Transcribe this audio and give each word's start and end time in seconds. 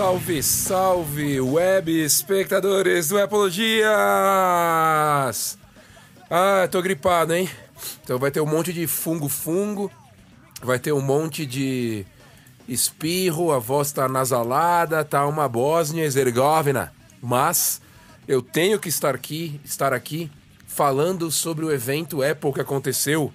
Salve, 0.00 0.42
salve, 0.42 1.40
web 1.42 1.92
espectadores 2.02 3.08
do 3.08 3.18
Apologias! 3.18 3.84
Ah, 6.30 6.66
tô 6.70 6.80
gripado, 6.80 7.34
hein? 7.34 7.46
Então 8.02 8.18
vai 8.18 8.30
ter 8.30 8.40
um 8.40 8.46
monte 8.46 8.72
de 8.72 8.86
fungo-fungo, 8.86 9.90
vai 10.62 10.78
ter 10.78 10.92
um 10.92 11.02
monte 11.02 11.44
de 11.44 12.06
espirro, 12.66 13.52
a 13.52 13.58
voz 13.58 13.92
tá 13.92 14.08
nasalada, 14.08 15.04
tá 15.04 15.26
uma 15.26 15.46
Bósnia 15.46 16.04
Herzegovina. 16.04 16.94
Mas 17.20 17.82
eu 18.26 18.40
tenho 18.40 18.78
que 18.78 18.88
estar 18.88 19.14
aqui, 19.14 19.60
estar 19.66 19.92
aqui 19.92 20.32
falando 20.66 21.30
sobre 21.30 21.66
o 21.66 21.70
evento 21.70 22.22
Apple 22.22 22.54
que 22.54 22.60
aconteceu 22.62 23.30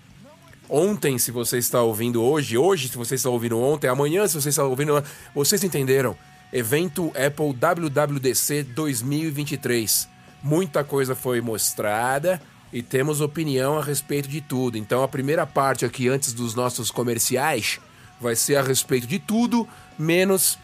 ontem, 0.68 1.20
se 1.20 1.30
você 1.30 1.60
está 1.60 1.84
ouvindo 1.84 2.24
hoje, 2.24 2.58
hoje, 2.58 2.90
se 2.90 2.98
você 2.98 3.14
está 3.14 3.30
ouvindo 3.30 3.60
ontem, 3.60 3.88
amanhã, 3.88 4.28
se 4.28 4.34
você 4.34 4.50
está 4.50 4.64
ouvindo. 4.64 5.04
Vocês 5.36 5.64
entenderam? 5.64 6.18
Evento 6.56 7.12
Apple 7.18 7.52
WWDC 7.52 8.64
2023. 8.64 10.08
Muita 10.42 10.86
coisa 10.86 11.14
foi 11.14 11.42
mostrada 11.42 12.42
e 12.72 12.82
temos 12.82 13.20
opinião 13.20 13.78
a 13.78 13.84
respeito 13.84 14.30
de 14.30 14.40
tudo. 14.40 14.78
Então 14.78 15.04
a 15.04 15.08
primeira 15.10 15.46
parte 15.46 15.84
aqui, 15.84 16.08
antes 16.08 16.32
dos 16.32 16.56
nossos 16.56 16.90
comerciais, 16.90 17.82
vai 18.22 18.38
ser 18.38 18.56
a 18.56 18.62
respeito 18.62 19.06
de 19.06 19.20
tudo, 19.20 19.68
menos 20.00 20.58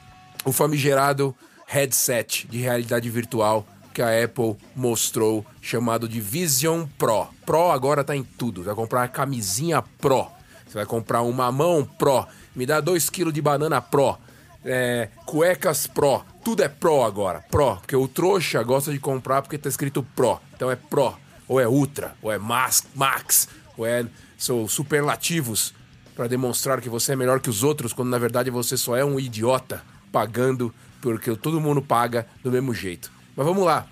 o 0.45 0.53
famigerado 0.53 1.35
headset 1.67 2.47
de 2.47 2.59
realidade 2.59 3.09
virtual 3.09 3.67
que 3.93 4.01
a 4.01 4.23
Apple 4.23 4.55
mostrou, 4.73 5.45
chamado 5.59 6.07
de 6.07 6.21
Vision 6.21 6.85
Pro. 6.97 7.27
Pro 7.45 7.69
agora 7.69 8.01
tá 8.01 8.15
em 8.15 8.23
tudo. 8.23 8.61
Você 8.61 8.67
vai 8.67 8.75
comprar 8.75 9.01
uma 9.01 9.07
camisinha 9.09 9.81
Pro. 9.81 10.25
Você 10.65 10.75
vai 10.75 10.85
comprar 10.85 11.21
um 11.21 11.33
mamão 11.33 11.83
Pro. 11.83 12.25
Me 12.55 12.65
dá 12.65 12.79
2 12.79 13.09
kg 13.09 13.29
de 13.29 13.41
banana 13.41 13.81
Pro. 13.81 14.17
É, 14.63 15.09
cuecas 15.25 15.87
Pro. 15.87 16.23
Tudo 16.43 16.63
é 16.63 16.67
Pro 16.69 17.03
agora. 17.03 17.43
Pro. 17.49 17.77
Porque 17.77 17.95
o 17.95 18.07
trouxa 18.07 18.61
gosta 18.63 18.91
de 18.91 18.99
comprar 18.99 19.41
porque 19.41 19.57
tá 19.57 19.69
escrito 19.69 20.03
Pro. 20.15 20.39
Então 20.55 20.69
é 20.69 20.75
Pro. 20.75 21.15
Ou 21.47 21.59
é 21.59 21.67
Ultra. 21.67 22.15
Ou 22.21 22.31
é 22.31 22.37
Max. 22.37 22.83
Max 22.95 23.47
ou 23.77 23.85
é. 23.85 24.05
São 24.37 24.67
superlativos 24.67 25.73
para 26.15 26.27
demonstrar 26.27 26.81
que 26.81 26.89
você 26.89 27.13
é 27.13 27.15
melhor 27.15 27.39
que 27.39 27.49
os 27.49 27.63
outros, 27.63 27.93
quando 27.93 28.09
na 28.09 28.17
verdade 28.17 28.49
você 28.49 28.75
só 28.75 28.95
é 28.95 29.05
um 29.05 29.19
idiota 29.19 29.83
pagando 30.11 30.73
porque 30.99 31.35
todo 31.35 31.59
mundo 31.59 31.81
paga 31.81 32.27
do 32.43 32.51
mesmo 32.51 32.73
jeito. 32.73 33.11
Mas 33.35 33.45
vamos 33.45 33.63
lá. 33.65 33.87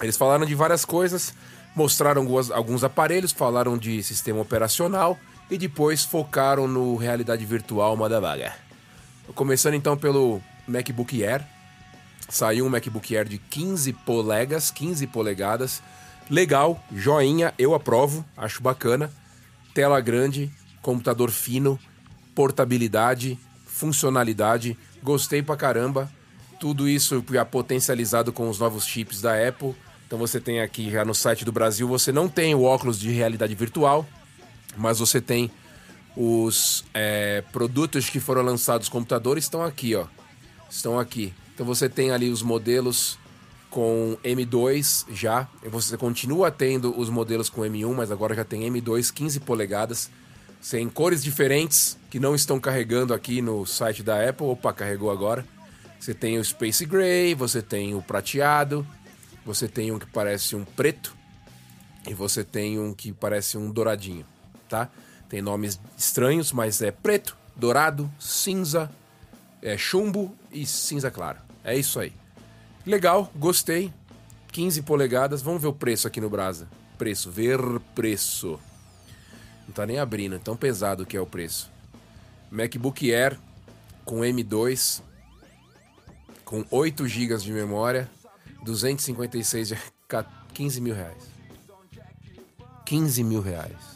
Eles 0.00 0.16
falaram 0.16 0.44
de 0.44 0.54
várias 0.54 0.84
coisas, 0.84 1.34
mostraram 1.74 2.26
alguns 2.52 2.84
aparelhos, 2.84 3.32
falaram 3.32 3.78
de 3.78 4.02
sistema 4.02 4.40
operacional 4.40 5.18
e 5.50 5.56
depois 5.56 6.04
focaram 6.04 6.66
no 6.66 6.96
realidade 6.96 7.44
virtual 7.44 7.96
moda 7.96 8.20
vaga. 8.20 8.54
Começando 9.34 9.74
então 9.74 9.96
pelo 9.96 10.42
MacBook 10.66 11.24
Air. 11.24 11.42
Saiu 12.28 12.66
um 12.66 12.68
MacBook 12.68 13.16
Air 13.16 13.28
de 13.28 13.38
15 13.38 13.92
polegas, 13.92 14.70
15 14.70 15.06
polegadas. 15.06 15.82
Legal, 16.28 16.82
joinha, 16.94 17.54
eu 17.58 17.74
aprovo, 17.74 18.24
acho 18.36 18.62
bacana. 18.62 19.10
Tela 19.74 20.00
grande, 20.00 20.50
computador 20.82 21.30
fino, 21.30 21.78
portabilidade, 22.34 23.38
funcionalidade, 23.66 24.76
gostei 25.02 25.42
pra 25.42 25.56
caramba. 25.56 26.10
Tudo 26.60 26.88
isso 26.88 27.24
já 27.30 27.44
potencializado 27.44 28.32
com 28.32 28.48
os 28.48 28.58
novos 28.58 28.86
chips 28.86 29.20
da 29.22 29.48
Apple. 29.48 29.74
Então 30.06 30.18
você 30.18 30.40
tem 30.40 30.60
aqui 30.60 30.90
já 30.90 31.04
no 31.04 31.14
site 31.14 31.44
do 31.44 31.52
Brasil, 31.52 31.88
você 31.88 32.12
não 32.12 32.28
tem 32.28 32.54
o 32.54 32.62
óculos 32.62 32.98
de 32.98 33.10
realidade 33.10 33.54
virtual, 33.54 34.06
mas 34.76 34.98
você 34.98 35.20
tem 35.20 35.50
os 36.16 36.84
é, 36.92 37.42
produtos 37.52 38.10
que 38.10 38.20
foram 38.20 38.42
lançados, 38.42 38.88
computadores 38.88 39.44
estão 39.44 39.62
aqui, 39.62 39.94
ó. 39.94 40.06
Estão 40.68 40.98
aqui. 40.98 41.32
Então 41.54 41.66
você 41.66 41.88
tem 41.88 42.10
ali 42.10 42.30
os 42.30 42.42
modelos 42.42 43.18
com 43.70 44.16
M2 44.22 45.06
já. 45.12 45.48
Você 45.64 45.96
continua 45.96 46.50
tendo 46.50 46.98
os 46.98 47.08
modelos 47.08 47.48
com 47.48 47.62
M1, 47.62 47.94
mas 47.94 48.10
agora 48.10 48.34
já 48.34 48.44
tem 48.44 48.70
M2 48.70 49.12
15 49.12 49.40
polegadas. 49.40 50.10
Sem 50.60 50.88
cores 50.88 51.24
diferentes 51.24 51.98
que 52.08 52.20
não 52.20 52.34
estão 52.34 52.60
carregando 52.60 53.12
aqui 53.12 53.42
no 53.42 53.66
site 53.66 54.02
da 54.02 54.28
Apple. 54.28 54.46
Opa, 54.46 54.72
carregou 54.72 55.10
agora. 55.10 55.44
Você 55.98 56.14
tem 56.14 56.38
o 56.38 56.44
Space 56.44 56.84
Gray, 56.84 57.34
você 57.34 57.62
tem 57.62 57.94
o 57.94 58.02
prateado, 58.02 58.86
você 59.46 59.68
tem 59.68 59.92
um 59.92 59.98
que 59.98 60.06
parece 60.06 60.54
um 60.56 60.64
preto 60.64 61.14
e 62.08 62.12
você 62.12 62.42
tem 62.42 62.78
um 62.78 62.92
que 62.92 63.12
parece 63.12 63.56
um 63.56 63.70
douradinho, 63.70 64.26
tá? 64.68 64.90
Tem 65.32 65.40
nomes 65.40 65.80
estranhos, 65.96 66.52
mas 66.52 66.82
é 66.82 66.90
preto, 66.90 67.34
dourado, 67.56 68.12
cinza, 68.20 68.92
é 69.62 69.78
chumbo 69.78 70.36
e 70.50 70.66
cinza 70.66 71.10
claro. 71.10 71.38
É 71.64 71.74
isso 71.74 71.98
aí. 71.98 72.12
Legal, 72.84 73.32
gostei. 73.34 73.90
15 74.48 74.82
polegadas. 74.82 75.40
Vamos 75.40 75.62
ver 75.62 75.68
o 75.68 75.72
preço 75.72 76.06
aqui 76.06 76.20
no 76.20 76.28
Brasa. 76.28 76.68
Preço, 76.98 77.30
ver 77.30 77.58
preço. 77.94 78.60
Não 79.66 79.72
tá 79.72 79.86
nem 79.86 79.98
abrindo, 79.98 80.38
tão 80.38 80.54
pesado 80.54 81.06
que 81.06 81.16
é 81.16 81.20
o 81.20 81.24
preço. 81.24 81.70
MacBook 82.50 83.10
Air 83.10 83.38
com 84.04 84.18
M2 84.18 85.00
com 86.44 86.62
8 86.70 87.08
GB 87.08 87.38
de 87.38 87.52
memória, 87.52 88.06
256 88.62 89.68
de 89.68 89.78
15 90.52 90.80
mil 90.82 90.94
reais. 90.94 91.22
15 92.84 93.24
mil 93.24 93.40
reais. 93.40 93.91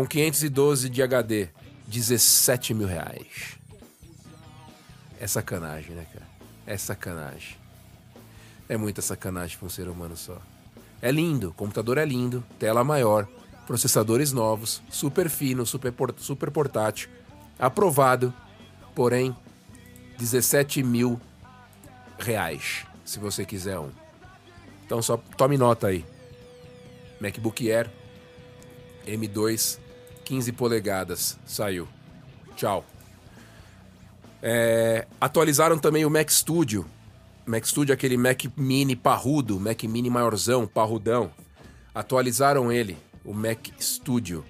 Com 0.00 0.06
512 0.06 0.88
de 0.88 1.02
HD, 1.02 1.50
17 1.86 2.72
mil 2.72 2.86
reais. 2.86 3.58
É 5.20 5.26
sacanagem, 5.26 5.94
né, 5.94 6.06
cara? 6.10 6.26
É 6.66 6.74
sacanagem. 6.78 7.58
É 8.66 8.78
muita 8.78 9.02
sacanagem 9.02 9.58
para 9.58 9.66
um 9.66 9.68
ser 9.68 9.88
humano 9.88 10.16
só. 10.16 10.40
É 11.02 11.12
lindo, 11.12 11.52
computador 11.52 11.98
é 11.98 12.04
lindo, 12.06 12.42
tela 12.58 12.82
maior, 12.82 13.28
processadores 13.66 14.32
novos, 14.32 14.80
super 14.88 15.28
fino, 15.28 15.66
super, 15.66 15.92
super 16.16 16.50
portátil, 16.50 17.10
aprovado, 17.58 18.32
porém 18.94 19.36
17 20.16 20.82
mil 20.82 21.20
reais, 22.18 22.86
se 23.04 23.18
você 23.18 23.44
quiser 23.44 23.78
um. 23.78 23.90
Então 24.86 25.02
só 25.02 25.18
tome 25.36 25.58
nota 25.58 25.88
aí. 25.88 26.06
MacBook 27.20 27.70
Air 27.70 27.90
M2 29.06 29.89
15 30.30 30.52
polegadas 30.52 31.36
saiu. 31.44 31.88
Tchau. 32.54 32.84
É, 34.40 35.04
atualizaram 35.20 35.76
também 35.76 36.04
o 36.04 36.10
Mac 36.10 36.30
Studio. 36.30 36.86
Mac 37.44 37.64
Studio, 37.64 37.92
aquele 37.92 38.16
Mac 38.16 38.44
Mini 38.56 38.94
parrudo, 38.94 39.58
Mac 39.58 39.82
Mini 39.82 40.08
maiorzão, 40.08 40.68
parrudão. 40.68 41.32
Atualizaram 41.92 42.70
ele, 42.70 42.96
o 43.24 43.34
Mac 43.34 43.58
Studio. 43.80 44.44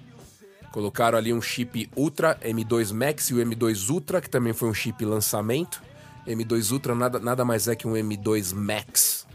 Colocaram 0.71 1.17
ali 1.17 1.33
um 1.33 1.41
chip 1.41 1.89
Ultra 1.95 2.37
M2 2.43 2.93
Max 2.93 3.31
e 3.31 3.33
o 3.33 3.37
M2 3.37 3.89
Ultra, 3.89 4.21
que 4.21 4.29
também 4.29 4.53
foi 4.53 4.69
um 4.69 4.75
chip 4.75 5.03
lançamento. 5.03 5.81
M2 6.27 6.71
Ultra 6.71 6.93
nada, 6.93 7.17
nada 7.17 7.43
mais 7.43 7.67
é 7.67 7.75
que 7.75 7.87
um 7.87 7.93
M2 7.93 8.53
Max. 8.53 9.25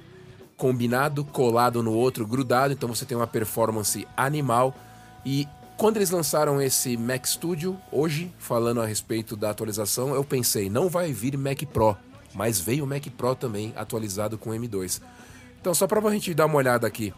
Combinado, 0.56 1.24
colado 1.24 1.82
no 1.82 1.92
outro, 1.92 2.24
grudado, 2.24 2.72
então 2.72 2.88
você 2.88 3.04
tem 3.04 3.16
uma 3.16 3.26
performance 3.26 4.06
animal. 4.16 4.72
E 5.24 5.48
quando 5.76 5.96
eles 5.98 6.10
lançaram 6.10 6.60
esse 6.60 6.96
Mac 6.96 7.26
Studio, 7.26 7.78
hoje, 7.92 8.32
falando 8.38 8.80
a 8.80 8.86
respeito 8.86 9.36
da 9.36 9.50
atualização, 9.50 10.14
eu 10.14 10.24
pensei, 10.24 10.70
não 10.70 10.88
vai 10.88 11.12
vir 11.12 11.36
Mac 11.36 11.62
Pro, 11.64 11.96
mas 12.34 12.58
veio 12.58 12.84
o 12.84 12.86
Mac 12.86 13.06
Pro 13.08 13.34
também 13.34 13.74
atualizado 13.76 14.38
com 14.38 14.50
M2. 14.50 15.02
Então, 15.60 15.74
só 15.74 15.86
para 15.86 16.00
a 16.00 16.12
gente 16.12 16.32
dar 16.32 16.46
uma 16.46 16.56
olhada 16.56 16.86
aqui, 16.86 17.12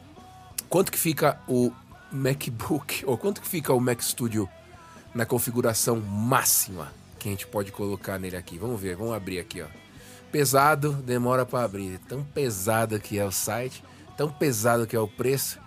quanto 0.69 0.91
que 0.91 0.99
fica 0.99 1.41
o 1.47 1.73
MacBook, 2.11 3.05
ou 3.07 3.17
quanto 3.17 3.41
que 3.41 3.49
fica 3.49 3.73
o 3.73 3.81
Mac 3.81 4.01
Studio 4.01 4.49
na 5.15 5.25
configuração 5.25 6.01
máxima 6.01 6.93
que 7.19 7.29
a 7.29 7.31
gente 7.31 7.47
pode 7.47 7.71
colocar 7.71 8.19
nele 8.19 8.37
aqui? 8.37 8.59
Vamos 8.59 8.81
ver, 8.81 8.97
vamos 8.97 9.15
abrir 9.15 9.39
aqui, 9.39 9.63
ó. 9.63 9.67
Pesado, 10.33 10.93
demora 10.93 11.47
para 11.47 11.65
abrir. 11.65 11.99
Tão 12.09 12.25
pesado 12.25 12.99
que 12.99 13.19
é 13.19 13.25
o 13.25 13.31
site, 13.31 13.85
tão 14.17 14.29
pesado 14.29 14.87
que 14.87 14.97
é 14.97 15.01
o 15.01 15.09
preço, 15.09 15.59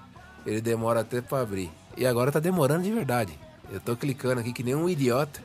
ele 0.45 0.59
demora 0.59 0.99
até 0.99 1.21
para 1.21 1.41
abrir. 1.41 1.71
E 1.97 2.05
agora 2.05 2.31
tá 2.31 2.39
demorando 2.39 2.83
de 2.83 2.91
verdade. 2.91 3.37
Eu 3.71 3.79
tô 3.79 3.95
clicando 3.95 4.41
aqui 4.41 4.51
que 4.51 4.63
nem 4.63 4.75
um 4.75 4.89
idiota 4.89 5.41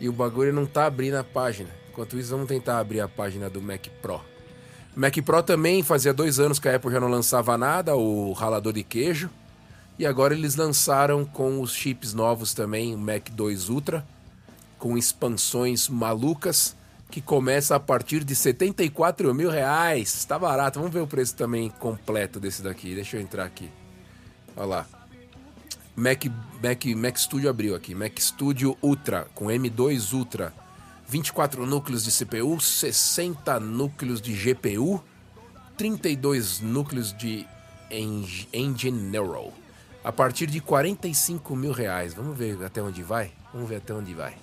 e 0.00 0.08
o 0.08 0.12
bagulho 0.12 0.52
não 0.52 0.64
tá 0.64 0.86
abrindo 0.86 1.16
a 1.16 1.24
página. 1.24 1.68
Enquanto 1.90 2.18
isso, 2.18 2.30
vamos 2.30 2.48
tentar 2.48 2.78
abrir 2.78 3.00
a 3.00 3.08
página 3.08 3.50
do 3.50 3.60
Mac 3.60 3.86
Pro. 4.00 4.20
Mac 4.94 5.14
Pro 5.24 5.42
também 5.42 5.82
fazia 5.82 6.12
dois 6.12 6.40
anos 6.40 6.58
que 6.58 6.68
a 6.68 6.76
Apple 6.76 6.90
já 6.90 7.00
não 7.00 7.08
lançava 7.08 7.58
nada, 7.58 7.94
o 7.94 8.32
ralador 8.32 8.72
de 8.72 8.82
queijo. 8.82 9.28
E 9.98 10.06
agora 10.06 10.32
eles 10.32 10.56
lançaram 10.56 11.26
com 11.26 11.60
os 11.60 11.74
chips 11.74 12.14
novos 12.14 12.54
também, 12.54 12.94
o 12.94 12.98
Mac 12.98 13.28
2 13.30 13.68
Ultra, 13.68 14.06
com 14.78 14.96
expansões 14.96 15.90
malucas, 15.90 16.74
que 17.10 17.20
começa 17.20 17.76
a 17.76 17.80
partir 17.80 18.24
de 18.24 18.34
74 18.34 19.34
mil 19.34 19.50
reais. 19.50 20.14
Está 20.14 20.38
barato. 20.38 20.78
Vamos 20.78 20.94
ver 20.94 21.00
o 21.00 21.06
preço 21.06 21.34
também 21.34 21.68
completo 21.68 22.40
desse 22.40 22.62
daqui. 22.62 22.94
Deixa 22.94 23.18
eu 23.18 23.20
entrar 23.20 23.44
aqui. 23.44 23.68
Olha 24.56 24.66
lá. 24.66 24.99
Mac, 25.96 26.24
Mac, 26.62 26.84
Mac 26.96 27.16
Studio 27.16 27.50
abriu 27.50 27.74
aqui. 27.74 27.94
Mac 27.94 28.18
Studio 28.18 28.76
Ultra, 28.82 29.28
com 29.34 29.46
M2 29.46 30.12
Ultra. 30.12 30.52
24 31.08 31.66
núcleos 31.66 32.04
de 32.04 32.12
CPU, 32.12 32.60
60 32.60 33.58
núcleos 33.58 34.20
de 34.20 34.32
GPU, 34.32 35.02
32 35.76 36.60
núcleos 36.60 37.12
de 37.12 37.44
Engine 37.90 38.92
Neural. 39.10 39.52
A 40.04 40.12
partir 40.12 40.46
de 40.46 40.60
45 40.60 41.56
mil 41.56 41.72
reais. 41.72 42.14
Vamos 42.14 42.38
ver 42.38 42.62
até 42.64 42.80
onde 42.80 43.02
vai? 43.02 43.32
Vamos 43.52 43.68
ver 43.68 43.76
até 43.76 43.92
onde 43.92 44.14
vai. 44.14 44.36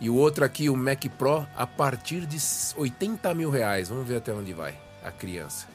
E 0.00 0.10
o 0.10 0.14
outro 0.16 0.44
aqui, 0.44 0.68
o 0.68 0.76
Mac 0.76 1.04
Pro, 1.16 1.46
a 1.56 1.66
partir 1.66 2.26
de 2.26 2.38
80 2.76 3.32
mil 3.34 3.50
reais. 3.50 3.88
Vamos 3.88 4.06
ver 4.06 4.16
até 4.16 4.32
onde 4.32 4.52
vai 4.52 4.78
a 5.02 5.10
criança. 5.10 5.66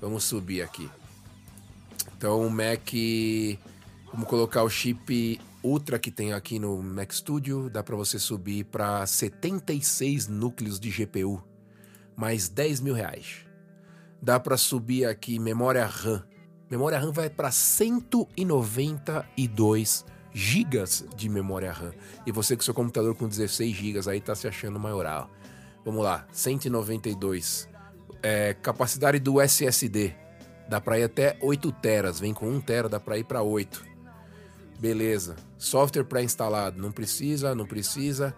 Vamos 0.00 0.24
subir 0.24 0.62
aqui. 0.62 0.90
Então 2.16 2.46
o 2.46 2.50
Mac. 2.50 2.92
Vamos 4.12 4.28
colocar 4.28 4.62
o 4.62 4.70
chip 4.70 5.40
Ultra 5.62 5.98
que 5.98 6.10
tem 6.10 6.32
aqui 6.32 6.58
no 6.58 6.82
Mac 6.82 7.12
Studio. 7.12 7.68
Dá 7.68 7.82
para 7.82 7.94
você 7.96 8.18
subir 8.18 8.64
para 8.64 9.06
76 9.06 10.26
núcleos 10.28 10.80
de 10.80 10.88
GPU. 10.90 11.42
Mais 12.16 12.48
10 12.48 12.80
mil 12.80 12.94
reais. 12.94 13.44
Dá 14.22 14.40
para 14.40 14.56
subir 14.56 15.04
aqui 15.04 15.38
memória 15.38 15.84
RAM. 15.84 16.24
Memória 16.70 16.98
RAM 16.98 17.12
vai 17.12 17.28
para 17.28 17.50
192 17.50 20.06
gigas 20.32 21.04
de 21.16 21.28
memória 21.28 21.70
RAM. 21.70 21.92
E 22.26 22.32
você 22.32 22.56
com 22.56 22.62
seu 22.62 22.72
computador 22.72 23.14
com 23.14 23.28
16 23.28 23.76
gigas 23.76 24.08
aí 24.08 24.18
tá 24.20 24.34
se 24.34 24.48
achando 24.48 24.80
maioral. 24.80 25.30
Vamos 25.84 26.02
lá, 26.02 26.26
192. 26.32 27.68
É, 28.22 28.54
capacidade 28.54 29.18
do 29.18 29.38
SSD. 29.40 30.25
Dá 30.68 30.80
para 30.80 30.98
ir 30.98 31.04
até 31.04 31.36
8 31.40 31.70
teras. 31.72 32.18
Vem 32.18 32.34
com 32.34 32.48
1 32.48 32.60
tera, 32.60 32.88
dá 32.88 32.98
para 32.98 33.18
ir 33.18 33.24
para 33.24 33.42
8. 33.42 33.84
Beleza. 34.78 35.36
Software 35.56 36.04
pré-instalado. 36.04 36.80
Não 36.80 36.92
precisa, 36.92 37.54
não 37.54 37.66
precisa. 37.66 38.34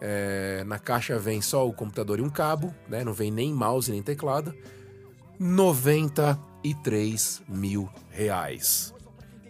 É, 0.00 0.62
na 0.64 0.78
caixa 0.78 1.18
vem 1.18 1.40
só 1.40 1.66
o 1.66 1.72
computador 1.72 2.18
e 2.18 2.22
um 2.22 2.30
cabo, 2.30 2.74
né? 2.88 3.02
Não 3.02 3.12
vem 3.12 3.30
nem 3.30 3.52
mouse 3.52 3.90
nem 3.90 4.02
teclado. 4.02 4.54
93 5.38 7.42
mil 7.48 7.88
reais 8.10 8.94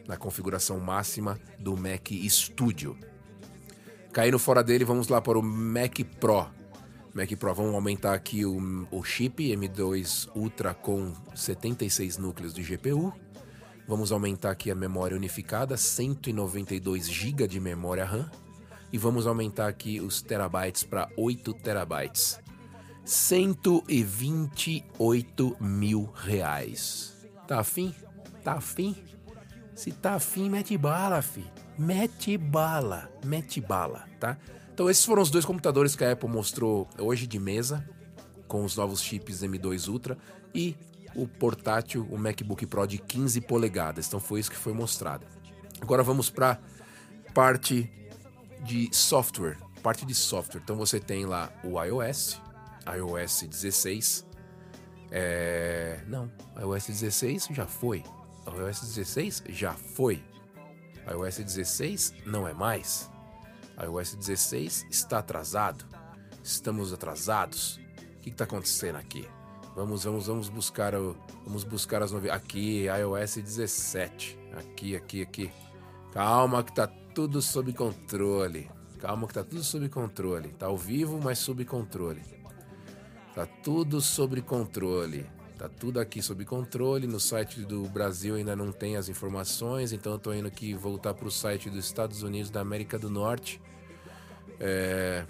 na 0.07 0.17
configuração 0.17 0.79
máxima 0.79 1.39
do 1.59 1.77
Mac 1.77 2.11
Studio. 2.29 2.97
Caindo 4.13 4.39
fora 4.39 4.63
dele, 4.63 4.85
vamos 4.85 5.09
lá 5.09 5.21
para 5.21 5.39
o 5.39 5.43
Mac 5.43 5.99
Pro. 6.19 6.47
Mac 7.17 7.35
Pro, 7.37 7.53
vamos 7.55 7.75
aumentar 7.75 8.13
aqui 8.13 8.45
o, 8.45 8.87
o 8.91 9.03
chip 9.03 9.43
M2 9.43 10.29
Ultra 10.35 10.75
com 10.75 11.15
76 11.35 12.19
núcleos 12.19 12.53
de 12.53 12.63
GPU. 12.63 13.11
Vamos 13.89 14.13
aumentar 14.13 14.51
aqui 14.51 14.71
a 14.71 14.75
memória 14.75 15.17
unificada, 15.17 15.79
192 15.79 17.09
GB 17.09 17.49
de 17.49 17.59
memória 17.59 18.05
RAM. 18.05 18.31
E 18.93 18.99
vamos 18.99 19.27
aumentar 19.27 19.67
aqui 19.67 19.99
os 19.99 20.21
terabytes 20.21 20.85
para 20.85 21.09
8 21.17 21.55
terabytes. 21.55 22.39
128 23.03 25.57
mil 25.59 26.13
reais. 26.15 27.17
Tá 27.49 27.61
afim? 27.61 27.95
Tá 28.45 28.57
afim? 28.57 28.95
Se 29.75 29.91
tá 29.91 30.17
afim, 30.17 30.51
mete 30.51 30.77
bala, 30.77 31.23
fi. 31.23 31.47
Mete 31.79 32.37
bala, 32.37 33.11
mete 33.25 33.59
bala, 33.59 34.05
tá? 34.21 34.37
Então 34.76 34.90
esses 34.90 35.06
foram 35.06 35.23
os 35.23 35.31
dois 35.31 35.46
computadores 35.46 35.96
que 35.96 36.05
a 36.05 36.12
Apple 36.12 36.28
mostrou 36.28 36.87
hoje 36.99 37.26
de 37.26 37.38
mesa, 37.38 37.82
com 38.46 38.62
os 38.62 38.76
novos 38.76 39.00
chips 39.00 39.40
M2 39.40 39.88
Ultra 39.88 40.19
e 40.55 40.76
o 41.14 41.26
portátil, 41.26 42.06
o 42.11 42.19
MacBook 42.19 42.67
Pro 42.67 42.87
de 42.87 42.99
15 42.99 43.40
polegadas. 43.40 44.06
Então 44.06 44.20
foi 44.20 44.38
isso 44.38 44.50
que 44.50 44.56
foi 44.58 44.75
mostrado. 44.75 45.25
Agora 45.81 46.02
vamos 46.02 46.28
para 46.28 46.61
parte 47.32 47.90
de 48.67 48.94
software, 48.94 49.56
parte 49.82 50.05
de 50.05 50.14
software. 50.14 50.61
Então 50.62 50.76
você 50.76 51.00
tem 51.00 51.25
lá 51.25 51.50
o 51.64 51.82
iOS, 51.82 52.38
iOS 52.99 53.44
16. 53.49 54.26
É... 55.11 56.05
Não, 56.06 56.31
iOS 56.61 56.88
16 56.88 57.49
já 57.50 57.67
foi. 57.67 58.05
iOS 58.46 58.81
16 58.81 59.44
já 59.49 59.72
foi. 59.72 60.22
iOS 61.11 61.38
16 61.38 62.12
não 62.26 62.46
é 62.46 62.52
mais. 62.52 63.16
iOS 63.82 64.17
16 64.17 64.87
está 64.90 65.19
atrasado. 65.19 65.84
Estamos 66.43 66.93
atrasados. 66.93 67.81
O 68.19 68.20
que 68.23 68.31
está 68.31 68.44
acontecendo 68.44 68.96
aqui? 68.96 69.26
Vamos, 69.75 70.05
vamos, 70.05 70.26
vamos 70.26 70.49
buscar 70.49 70.94
o, 70.94 71.17
vamos 71.44 71.62
buscar 71.64 72.02
as 72.02 72.11
novidades. 72.11 72.43
Aqui, 72.43 72.87
iOS 72.87 73.37
17. 73.37 74.38
Aqui, 74.56 74.96
aqui, 74.96 75.23
aqui. 75.23 75.52
Calma 76.12 76.64
que 76.64 76.73
tá 76.73 76.87
tudo 76.87 77.43
sob 77.43 77.73
controle. 77.73 78.70
Calma 78.99 79.26
que 79.26 79.34
tá 79.34 79.44
tudo 79.44 79.62
sob 79.62 79.88
controle. 79.88 80.49
Tá 80.50 80.67
ao 80.67 80.76
vivo, 80.76 81.20
mas 81.22 81.38
sob 81.38 81.64
controle. 81.64 82.22
Tá 83.34 83.46
tudo 83.46 84.00
sob 84.00 84.40
controle. 84.40 85.26
Tá 85.58 85.70
tudo 85.70 85.99
aqui 85.99 86.20
sob 86.20 86.44
controle. 86.44 87.06
No 87.06 87.19
site 87.19 87.61
do 87.61 87.85
Brasil 87.85 88.35
ainda 88.35 88.55
não 88.55 88.70
tem 88.70 88.97
as 88.97 89.08
informações, 89.08 89.93
então 89.93 90.12
eu 90.12 90.19
tô 90.19 90.35
indo 90.35 90.47
aqui 90.47 90.75
voltar 90.75 91.14
para 91.14 91.26
o 91.26 91.31
site 91.31 91.70
dos 91.70 91.85
Estados 91.87 92.23
Unidos 92.23 92.50
da 92.50 92.61
América 92.61 92.99
do 92.99 93.08
Norte. 93.08 93.61
É... 94.61 95.25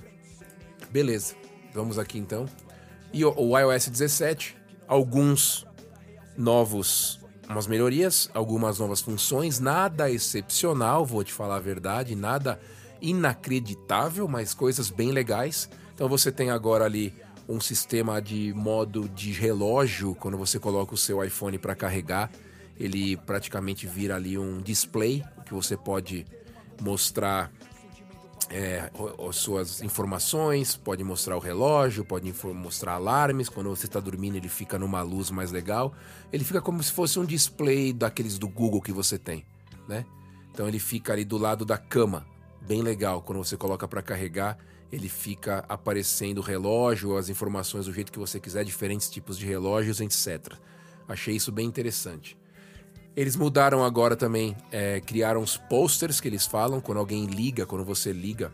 Beleza, 0.90 1.36
vamos 1.72 1.96
aqui 1.98 2.18
então. 2.18 2.46
E 3.12 3.24
o, 3.24 3.32
o 3.36 3.56
iOS 3.56 3.88
17, 3.88 4.56
alguns 4.88 5.64
novos, 6.36 7.20
umas 7.48 7.68
melhorias, 7.68 8.28
algumas 8.34 8.80
novas 8.80 9.00
funções, 9.00 9.60
nada 9.60 10.10
excepcional, 10.10 11.06
vou 11.06 11.22
te 11.22 11.32
falar 11.32 11.56
a 11.56 11.60
verdade, 11.60 12.16
nada 12.16 12.60
inacreditável, 13.00 14.26
mas 14.26 14.54
coisas 14.54 14.90
bem 14.90 15.12
legais. 15.12 15.68
Então 15.94 16.08
você 16.08 16.32
tem 16.32 16.50
agora 16.50 16.84
ali 16.84 17.14
um 17.48 17.60
sistema 17.60 18.20
de 18.20 18.52
modo 18.54 19.08
de 19.08 19.32
relógio, 19.32 20.14
quando 20.14 20.36
você 20.36 20.58
coloca 20.58 20.94
o 20.94 20.96
seu 20.96 21.22
iPhone 21.24 21.58
para 21.58 21.74
carregar, 21.74 22.30
ele 22.78 23.16
praticamente 23.16 23.86
vira 23.86 24.16
ali 24.16 24.36
um 24.36 24.60
display 24.60 25.24
que 25.44 25.54
você 25.54 25.76
pode 25.76 26.26
mostrar 26.80 27.50
é, 28.50 28.90
as 29.28 29.36
suas 29.36 29.82
informações, 29.82 30.76
pode 30.76 31.02
mostrar 31.02 31.36
o 31.36 31.40
relógio, 31.40 32.04
pode 32.04 32.32
mostrar 32.54 32.94
alarmes. 32.94 33.48
Quando 33.48 33.70
você 33.70 33.86
está 33.86 34.00
dormindo, 34.00 34.36
ele 34.36 34.48
fica 34.48 34.78
numa 34.78 35.02
luz 35.02 35.30
mais 35.30 35.50
legal. 35.50 35.94
Ele 36.32 36.44
fica 36.44 36.60
como 36.60 36.82
se 36.82 36.92
fosse 36.92 37.18
um 37.18 37.24
display 37.24 37.92
daqueles 37.92 38.38
do 38.38 38.48
Google 38.48 38.80
que 38.80 38.92
você 38.92 39.18
tem, 39.18 39.44
né? 39.88 40.04
Então 40.52 40.66
ele 40.68 40.78
fica 40.78 41.12
ali 41.12 41.24
do 41.24 41.36
lado 41.36 41.64
da 41.64 41.76
cama, 41.76 42.26
bem 42.60 42.82
legal. 42.82 43.22
Quando 43.22 43.38
você 43.38 43.56
coloca 43.56 43.86
para 43.86 44.02
carregar, 44.02 44.58
ele 44.90 45.08
fica 45.08 45.64
aparecendo 45.68 46.38
o 46.38 46.42
relógio, 46.42 47.16
as 47.16 47.28
informações 47.28 47.86
do 47.86 47.92
jeito 47.92 48.12
que 48.12 48.18
você 48.18 48.38
quiser, 48.38 48.64
diferentes 48.64 49.10
tipos 49.10 49.38
de 49.38 49.46
relógios, 49.46 50.00
etc. 50.00 50.54
Achei 51.08 51.34
isso 51.34 51.50
bem 51.52 51.66
interessante. 51.66 52.36
Eles 53.16 53.34
mudaram 53.34 53.82
agora 53.82 54.14
também, 54.14 54.54
é, 54.70 55.00
criaram 55.00 55.40
os 55.40 55.56
posters 55.56 56.20
que 56.20 56.28
eles 56.28 56.46
falam 56.46 56.80
quando 56.80 56.98
alguém 56.98 57.24
liga, 57.24 57.64
quando 57.64 57.84
você 57.84 58.12
liga, 58.12 58.52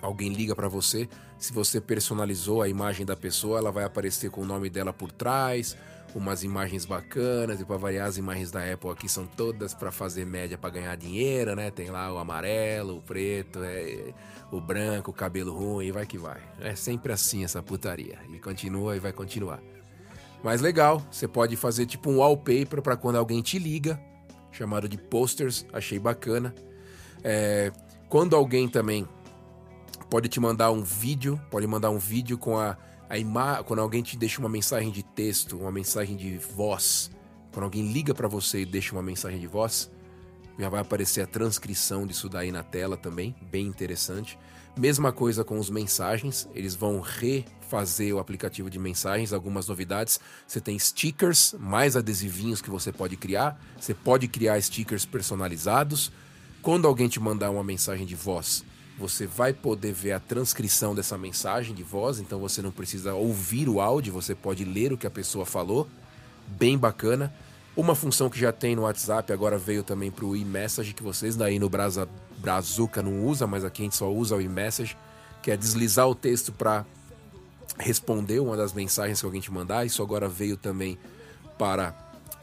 alguém 0.00 0.32
liga 0.32 0.54
para 0.54 0.68
você. 0.68 1.08
Se 1.38 1.52
você 1.52 1.80
personalizou 1.80 2.62
a 2.62 2.68
imagem 2.68 3.06
da 3.06 3.16
pessoa, 3.16 3.58
ela 3.58 3.70
vai 3.70 3.84
aparecer 3.84 4.30
com 4.30 4.42
o 4.42 4.44
nome 4.44 4.68
dela 4.68 4.92
por 4.92 5.12
trás, 5.12 5.76
umas 6.14 6.42
imagens 6.42 6.84
bacanas. 6.84 7.60
E 7.60 7.64
para 7.64 7.76
variar, 7.76 8.08
as 8.08 8.16
imagens 8.16 8.50
da 8.50 8.60
Apple 8.72 8.90
aqui 8.90 9.08
são 9.08 9.26
todas 9.26 9.74
para 9.74 9.90
fazer 9.90 10.24
média 10.24 10.58
para 10.58 10.70
ganhar 10.70 10.96
dinheiro, 10.96 11.54
né? 11.54 11.70
Tem 11.70 11.90
lá 11.90 12.12
o 12.12 12.18
amarelo, 12.18 12.96
o 12.96 13.02
preto, 13.02 13.60
é, 13.62 14.12
o 14.50 14.60
branco, 14.60 15.10
o 15.10 15.14
cabelo 15.14 15.52
ruim, 15.52 15.86
e 15.86 15.92
vai 15.92 16.06
que 16.06 16.18
vai. 16.18 16.40
É 16.60 16.74
sempre 16.74 17.12
assim 17.12 17.44
essa 17.44 17.62
putaria. 17.62 18.18
E 18.32 18.38
continua 18.38 18.96
e 18.96 19.00
vai 19.00 19.12
continuar. 19.12 19.60
Mas 20.42 20.60
legal, 20.60 21.02
você 21.10 21.26
pode 21.26 21.56
fazer 21.56 21.86
tipo 21.86 22.10
um 22.10 22.18
wallpaper 22.18 22.80
para 22.80 22.96
quando 22.96 23.16
alguém 23.16 23.42
te 23.42 23.58
liga, 23.58 24.00
chamado 24.52 24.88
de 24.88 24.96
posters, 24.96 25.66
achei 25.72 25.98
bacana. 25.98 26.54
É, 27.24 27.72
quando 28.08 28.36
alguém 28.36 28.68
também 28.68 29.06
pode 30.10 30.28
te 30.28 30.40
mandar 30.40 30.70
um 30.70 30.82
vídeo, 30.82 31.40
pode 31.50 31.66
mandar 31.66 31.90
um 31.90 31.98
vídeo 31.98 32.38
com 32.38 32.58
a, 32.58 32.76
a 33.08 33.18
imagem, 33.18 33.64
quando 33.64 33.80
alguém 33.80 34.02
te 34.02 34.16
deixa 34.16 34.40
uma 34.40 34.48
mensagem 34.48 34.90
de 34.90 35.02
texto, 35.02 35.58
uma 35.58 35.72
mensagem 35.72 36.16
de 36.16 36.38
voz, 36.38 37.10
quando 37.52 37.64
alguém 37.64 37.92
liga 37.92 38.14
para 38.14 38.28
você 38.28 38.60
e 38.60 38.66
deixa 38.66 38.92
uma 38.92 39.02
mensagem 39.02 39.38
de 39.38 39.46
voz, 39.46 39.90
já 40.58 40.68
vai 40.68 40.80
aparecer 40.80 41.20
a 41.20 41.26
transcrição 41.26 42.06
disso 42.06 42.28
daí 42.28 42.50
na 42.50 42.62
tela 42.62 42.96
também, 42.96 43.34
bem 43.50 43.66
interessante. 43.66 44.38
Mesma 44.76 45.12
coisa 45.12 45.44
com 45.44 45.58
os 45.58 45.70
mensagens, 45.70 46.48
eles 46.54 46.74
vão 46.74 47.00
refazer 47.00 48.14
o 48.14 48.18
aplicativo 48.18 48.68
de 48.68 48.78
mensagens, 48.78 49.32
algumas 49.32 49.68
novidades. 49.68 50.20
Você 50.46 50.60
tem 50.60 50.78
stickers, 50.78 51.54
mais 51.58 51.96
adesivinhos 51.96 52.60
que 52.62 52.70
você 52.70 52.92
pode 52.92 53.16
criar. 53.16 53.60
Você 53.78 53.94
pode 53.94 54.28
criar 54.28 54.60
stickers 54.60 55.04
personalizados. 55.04 56.12
Quando 56.62 56.86
alguém 56.86 57.08
te 57.08 57.20
mandar 57.20 57.50
uma 57.50 57.64
mensagem 57.64 58.06
de 58.06 58.14
voz, 58.14 58.64
você 58.98 59.26
vai 59.26 59.52
poder 59.52 59.92
ver 59.92 60.12
a 60.12 60.20
transcrição 60.20 60.94
dessa 60.94 61.16
mensagem 61.16 61.74
de 61.74 61.84
voz, 61.84 62.18
então 62.18 62.40
você 62.40 62.60
não 62.60 62.72
precisa 62.72 63.14
ouvir 63.14 63.68
o 63.68 63.80
áudio, 63.80 64.12
você 64.12 64.34
pode 64.34 64.64
ler 64.64 64.92
o 64.92 64.98
que 64.98 65.06
a 65.06 65.10
pessoa 65.10 65.46
falou. 65.46 65.86
Bem 66.48 66.76
bacana. 66.76 67.32
Uma 67.76 67.94
função 67.94 68.28
que 68.28 68.38
já 68.38 68.50
tem 68.50 68.74
no 68.74 68.82
WhatsApp 68.82 69.32
agora 69.32 69.56
veio 69.56 69.84
também 69.84 70.10
para 70.10 70.24
o 70.24 70.34
e-message, 70.34 70.94
que 70.94 71.02
vocês 71.02 71.36
daí 71.36 71.60
no 71.60 71.68
Brasa, 71.68 72.08
Brazuca 72.38 73.00
não 73.00 73.24
usa, 73.24 73.46
mas 73.46 73.64
aqui 73.64 73.82
a 73.82 73.84
gente 73.84 73.94
só 73.94 74.12
usa 74.12 74.34
o 74.34 74.40
e-message, 74.40 74.96
que 75.40 75.52
é 75.52 75.56
deslizar 75.56 76.08
o 76.08 76.14
texto 76.14 76.50
para 76.50 76.84
responder 77.78 78.40
uma 78.40 78.56
das 78.56 78.72
mensagens 78.72 79.20
que 79.20 79.26
alguém 79.26 79.40
te 79.40 79.52
mandar. 79.52 79.86
Isso 79.86 80.02
agora 80.02 80.28
veio 80.28 80.56
também 80.56 80.98
para 81.56 81.94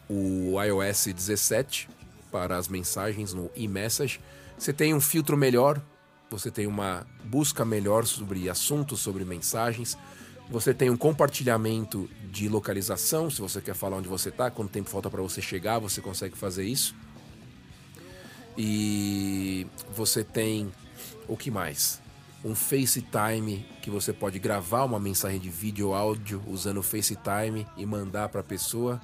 o 0.08 0.62
iOS 0.64 1.08
17, 1.14 1.90
para 2.32 2.56
as 2.56 2.70
mensagens 2.70 3.34
no 3.34 3.52
e-message. 3.58 4.22
Você 4.58 4.72
tem 4.72 4.94
um 4.94 5.02
filtro 5.02 5.36
melhor, 5.36 5.82
você 6.38 6.52
tem 6.52 6.68
uma 6.68 7.08
busca 7.24 7.64
melhor 7.64 8.06
sobre 8.06 8.50
assuntos, 8.50 9.00
sobre 9.00 9.24
mensagens. 9.24 9.98
Você 10.50 10.74
tem 10.74 10.90
um 10.90 10.98
compartilhamento 10.98 12.10
de 12.30 12.50
localização, 12.50 13.32
se 13.32 13.42
você 13.42 13.62
quer 13.62 13.74
falar 13.74 13.98
onde 13.98 14.10
você 14.10 14.30
está, 14.30 14.52
quanto 14.52 14.70
tempo 14.70 14.90
falta 14.90 15.10
para 15.10 15.22
você 15.22 15.42
chegar, 15.42 15.80
você 15.80 16.02
consegue 16.02 16.38
fazer 16.38 16.66
isso. 16.66 16.94
E 18.58 19.66
você 19.96 20.24
tem 20.24 20.72
o 21.28 21.38
que 21.38 21.50
mais? 21.50 22.02
Um 22.44 22.54
FaceTime 22.54 23.66
que 23.82 23.90
você 23.90 24.14
pode 24.14 24.38
gravar 24.38 24.84
uma 24.84 25.00
mensagem 25.00 25.40
de 25.40 25.50
vídeo 25.50 25.88
ou 25.88 25.96
áudio 25.96 26.44
usando 26.48 26.78
o 26.78 26.84
FaceTime 26.84 27.66
e 27.78 27.86
mandar 27.86 28.30
para 28.30 28.42
a 28.42 28.44
pessoa. 28.44 29.02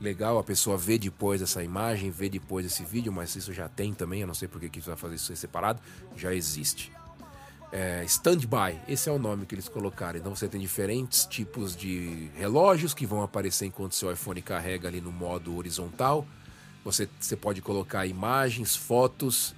Legal, 0.00 0.38
a 0.38 0.44
pessoa 0.44 0.76
vê 0.76 0.98
depois 0.98 1.40
essa 1.40 1.62
imagem, 1.62 2.10
vê 2.10 2.28
depois 2.28 2.66
esse 2.66 2.84
vídeo, 2.84 3.12
mas 3.12 3.34
isso 3.34 3.52
já 3.52 3.68
tem 3.68 3.94
também, 3.94 4.20
eu 4.20 4.26
não 4.26 4.34
sei 4.34 4.46
porque 4.46 4.68
que 4.68 4.80
vai 4.80 4.96
fazer 4.96 5.14
isso 5.14 5.34
separado, 5.34 5.80
já 6.14 6.34
existe 6.34 6.92
é, 7.72 8.04
standby, 8.04 8.80
esse 8.88 9.08
é 9.08 9.12
o 9.12 9.18
nome 9.18 9.46
que 9.46 9.54
eles 9.54 9.68
colocaram. 9.68 10.18
Então 10.18 10.34
você 10.34 10.48
tem 10.48 10.60
diferentes 10.60 11.24
tipos 11.26 11.76
de 11.76 12.30
relógios 12.34 12.94
que 12.94 13.06
vão 13.06 13.22
aparecer 13.22 13.66
enquanto 13.66 13.94
seu 13.94 14.10
iPhone 14.10 14.40
carrega 14.42 14.88
ali 14.88 15.00
no 15.00 15.12
modo 15.12 15.56
horizontal. 15.56 16.26
Você, 16.84 17.08
você 17.18 17.36
pode 17.36 17.60
colocar 17.60 18.06
imagens, 18.06 18.76
fotos 18.76 19.54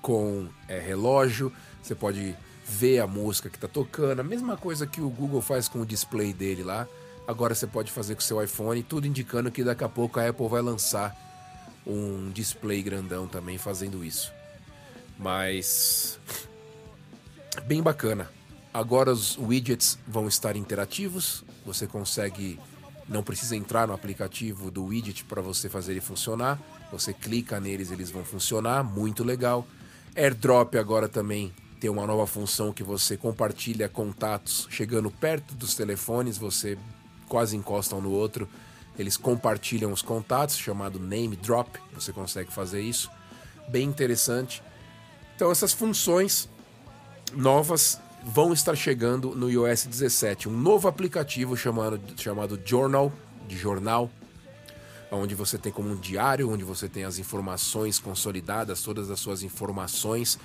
com 0.00 0.48
é, 0.68 0.78
relógio, 0.80 1.52
você 1.82 1.94
pode 1.94 2.34
ver 2.66 2.98
a 3.00 3.06
música 3.06 3.50
que 3.50 3.56
está 3.56 3.68
tocando, 3.68 4.20
a 4.20 4.24
mesma 4.24 4.56
coisa 4.56 4.86
que 4.86 5.00
o 5.00 5.08
Google 5.08 5.42
faz 5.42 5.68
com 5.68 5.80
o 5.80 5.86
display 5.86 6.32
dele 6.32 6.62
lá. 6.62 6.88
Agora 7.26 7.54
você 7.54 7.66
pode 7.66 7.90
fazer 7.90 8.14
com 8.14 8.20
seu 8.20 8.42
iPhone, 8.42 8.82
tudo 8.82 9.06
indicando 9.06 9.50
que 9.50 9.64
daqui 9.64 9.82
a 9.82 9.88
pouco 9.88 10.20
a 10.20 10.28
Apple 10.28 10.48
vai 10.48 10.60
lançar 10.60 11.16
um 11.86 12.30
display 12.30 12.82
grandão 12.82 13.26
também 13.26 13.56
fazendo 13.56 14.04
isso. 14.04 14.32
Mas 15.18 16.18
bem 17.66 17.82
bacana. 17.82 18.30
Agora 18.72 19.10
os 19.12 19.38
widgets 19.38 19.98
vão 20.06 20.26
estar 20.26 20.56
interativos, 20.56 21.44
você 21.64 21.86
consegue, 21.86 22.58
não 23.08 23.22
precisa 23.22 23.56
entrar 23.56 23.86
no 23.86 23.94
aplicativo 23.94 24.70
do 24.70 24.84
widget 24.84 25.24
para 25.24 25.40
você 25.40 25.68
fazer 25.68 25.92
ele 25.92 26.00
funcionar. 26.00 26.60
Você 26.90 27.12
clica 27.12 27.58
neles, 27.58 27.90
eles 27.90 28.10
vão 28.10 28.24
funcionar, 28.24 28.82
muito 28.82 29.24
legal. 29.24 29.66
AirDrop 30.14 30.76
agora 30.76 31.08
também 31.08 31.54
tem 31.80 31.88
uma 31.88 32.06
nova 32.06 32.26
função 32.26 32.72
que 32.72 32.82
você 32.82 33.16
compartilha 33.16 33.88
contatos 33.88 34.66
chegando 34.70 35.10
perto 35.10 35.54
dos 35.54 35.74
telefones, 35.74 36.36
você 36.36 36.78
quase 37.28 37.56
encosta 37.56 37.94
um 37.96 38.00
no 38.00 38.10
outro, 38.10 38.48
eles 38.98 39.16
compartilham 39.16 39.92
os 39.92 40.02
contatos, 40.02 40.56
chamado 40.56 40.98
Name 41.00 41.36
Drop, 41.36 41.78
você 41.92 42.12
consegue 42.12 42.52
fazer 42.52 42.80
isso. 42.80 43.10
Bem 43.68 43.88
interessante. 43.88 44.62
Então 45.34 45.50
essas 45.50 45.72
funções 45.72 46.48
novas 47.34 48.00
vão 48.24 48.52
estar 48.52 48.74
chegando 48.74 49.34
no 49.34 49.50
iOS 49.50 49.84
17. 49.86 50.48
Um 50.48 50.56
novo 50.56 50.88
aplicativo 50.88 51.56
chamado, 51.56 52.00
chamado 52.16 52.60
Journal, 52.64 53.12
de 53.46 53.56
jornal, 53.56 54.10
onde 55.10 55.34
você 55.34 55.58
tem 55.58 55.70
como 55.70 55.90
um 55.90 55.96
diário, 55.96 56.50
onde 56.50 56.64
você 56.64 56.88
tem 56.88 57.04
as 57.04 57.18
informações 57.18 57.98
consolidadas, 57.98 58.82
todas 58.82 59.10
as 59.10 59.20
suas 59.20 59.42
informações, 59.42 60.38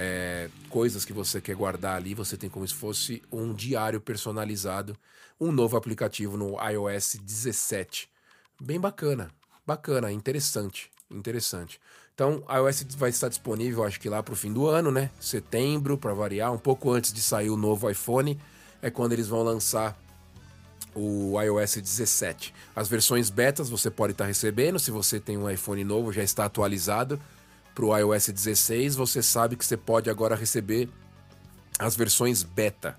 é, 0.00 0.48
coisas 0.70 1.04
que 1.04 1.12
você 1.12 1.40
quer 1.40 1.56
guardar 1.56 1.96
ali, 1.96 2.14
você 2.14 2.36
tem 2.36 2.48
como 2.48 2.66
se 2.66 2.72
fosse 2.72 3.20
um 3.32 3.52
diário 3.52 4.00
personalizado. 4.00 4.96
Um 5.40 5.50
novo 5.50 5.76
aplicativo 5.76 6.36
no 6.36 6.56
iOS 6.70 7.16
17. 7.20 8.08
Bem 8.60 8.78
bacana, 8.78 9.28
bacana, 9.66 10.12
interessante, 10.12 10.88
interessante. 11.10 11.80
Então, 12.14 12.44
iOS 12.48 12.86
vai 12.96 13.10
estar 13.10 13.28
disponível, 13.28 13.82
acho 13.82 13.98
que 13.98 14.08
lá 14.08 14.22
para 14.22 14.34
o 14.34 14.36
fim 14.36 14.52
do 14.52 14.68
ano, 14.68 14.92
né? 14.92 15.10
Setembro, 15.20 15.98
para 15.98 16.14
variar, 16.14 16.52
um 16.52 16.58
pouco 16.58 16.92
antes 16.92 17.12
de 17.12 17.20
sair 17.20 17.50
o 17.50 17.56
novo 17.56 17.90
iPhone, 17.90 18.38
é 18.80 18.90
quando 18.90 19.14
eles 19.14 19.26
vão 19.26 19.42
lançar 19.42 20.00
o 20.94 21.40
iOS 21.42 21.74
17. 21.74 22.54
As 22.74 22.86
versões 22.86 23.30
betas 23.30 23.68
você 23.68 23.90
pode 23.90 24.12
estar 24.12 24.26
recebendo, 24.26 24.78
se 24.78 24.92
você 24.92 25.18
tem 25.18 25.36
um 25.36 25.50
iPhone 25.50 25.82
novo, 25.82 26.12
já 26.12 26.22
está 26.22 26.44
atualizado 26.44 27.20
para 27.78 27.86
o 27.86 27.96
iOS 27.96 28.30
16, 28.30 28.96
você 28.96 29.22
sabe 29.22 29.54
que 29.54 29.64
você 29.64 29.76
pode 29.76 30.10
agora 30.10 30.34
receber 30.34 30.88
as 31.78 31.94
versões 31.94 32.42
beta 32.42 32.96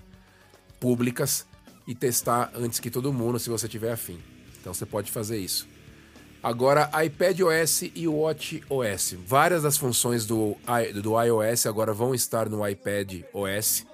públicas 0.79 1.45
e 1.85 1.93
testar 1.93 2.49
antes 2.55 2.79
que 2.79 2.89
todo 2.89 3.11
mundo, 3.11 3.37
se 3.39 3.49
você 3.49 3.67
tiver 3.67 3.91
afim. 3.91 4.17
Então 4.57 4.73
você 4.73 4.85
pode 4.85 5.11
fazer 5.11 5.37
isso. 5.37 5.67
Agora, 6.41 6.89
iPad 7.03 7.41
OS 7.41 7.91
e 7.93 8.07
Watch 8.07 8.63
OS. 8.69 9.17
Várias 9.27 9.63
das 9.63 9.77
funções 9.77 10.25
do, 10.25 10.55
do 11.03 11.21
iOS 11.21 11.65
agora 11.65 11.91
vão 11.93 12.15
estar 12.15 12.47
no 12.47 12.65
iPad 12.65 13.23
OS. 13.33 13.85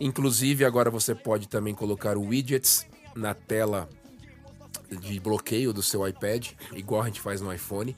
Inclusive, 0.00 0.64
agora 0.64 0.90
você 0.90 1.14
pode 1.14 1.46
também 1.46 1.76
colocar 1.76 2.18
widgets 2.18 2.84
na 3.14 3.34
tela 3.34 3.88
de 4.90 5.20
bloqueio 5.20 5.72
do 5.72 5.80
seu 5.80 6.04
iPad, 6.08 6.48
igual 6.74 7.02
a 7.02 7.06
gente 7.06 7.20
faz 7.20 7.40
no 7.40 7.54
iPhone. 7.54 7.94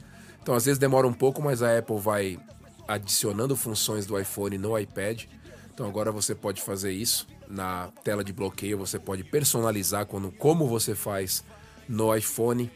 Então, 0.46 0.54
às 0.54 0.64
vezes 0.64 0.78
demora 0.78 1.08
um 1.08 1.12
pouco, 1.12 1.42
mas 1.42 1.60
a 1.60 1.76
Apple 1.76 1.98
vai 1.98 2.38
adicionando 2.86 3.56
funções 3.56 4.06
do 4.06 4.16
iPhone 4.16 4.56
no 4.56 4.78
iPad. 4.78 5.24
Então, 5.74 5.88
agora 5.88 6.12
você 6.12 6.36
pode 6.36 6.62
fazer 6.62 6.92
isso 6.92 7.26
na 7.48 7.88
tela 8.04 8.22
de 8.22 8.32
bloqueio. 8.32 8.78
Você 8.78 8.96
pode 8.96 9.24
personalizar 9.24 10.06
quando, 10.06 10.30
como 10.30 10.68
você 10.68 10.94
faz 10.94 11.42
no 11.88 12.14
iPhone. 12.14 12.70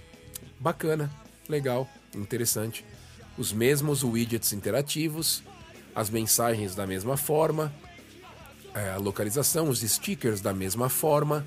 Bacana, 0.59 1.09
legal, 1.49 1.89
interessante. 2.13 2.85
Os 3.39 3.53
mesmos 3.53 4.03
widgets 4.03 4.53
interativos, 4.53 5.41
as 5.95 6.11
mensagens 6.11 6.75
da 6.75 6.89
mesma 6.89 7.17
forma, 7.17 7.73
é, 8.75 8.91
a 8.91 8.97
localização, 8.97 9.69
os 9.69 9.79
stickers 9.79 10.41
da 10.41 10.53
mesma 10.53 10.89
forma. 10.89 11.47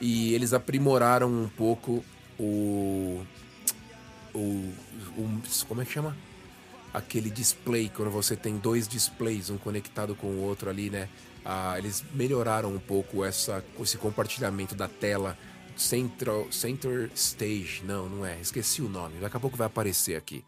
E 0.00 0.32
eles 0.32 0.54
aprimoraram 0.54 1.28
um 1.30 1.46
pouco 1.46 2.02
o. 2.40 3.20
O. 4.34 4.72
o 5.16 5.42
como 5.68 5.82
é 5.82 5.84
que 5.84 5.92
chama? 5.92 6.16
Aquele 6.92 7.30
display, 7.30 7.90
quando 7.94 8.10
você 8.10 8.36
tem 8.36 8.58
dois 8.58 8.86
displays, 8.86 9.48
um 9.48 9.56
conectado 9.56 10.14
com 10.14 10.26
o 10.26 10.42
outro 10.42 10.68
ali, 10.68 10.90
né? 10.90 11.08
Ah, 11.44 11.74
eles 11.78 12.04
melhoraram 12.14 12.72
um 12.72 12.78
pouco 12.78 13.24
essa, 13.24 13.64
esse 13.80 13.96
compartilhamento 13.96 14.74
da 14.74 14.88
tela 14.88 15.36
Central, 15.76 16.46
Center 16.50 17.10
Stage. 17.14 17.82
Não, 17.84 18.08
não 18.08 18.26
é. 18.26 18.38
Esqueci 18.40 18.82
o 18.82 18.88
nome. 18.88 19.18
Daqui 19.18 19.36
a 19.36 19.40
pouco 19.40 19.56
vai 19.56 19.66
aparecer 19.66 20.16
aqui. 20.16 20.44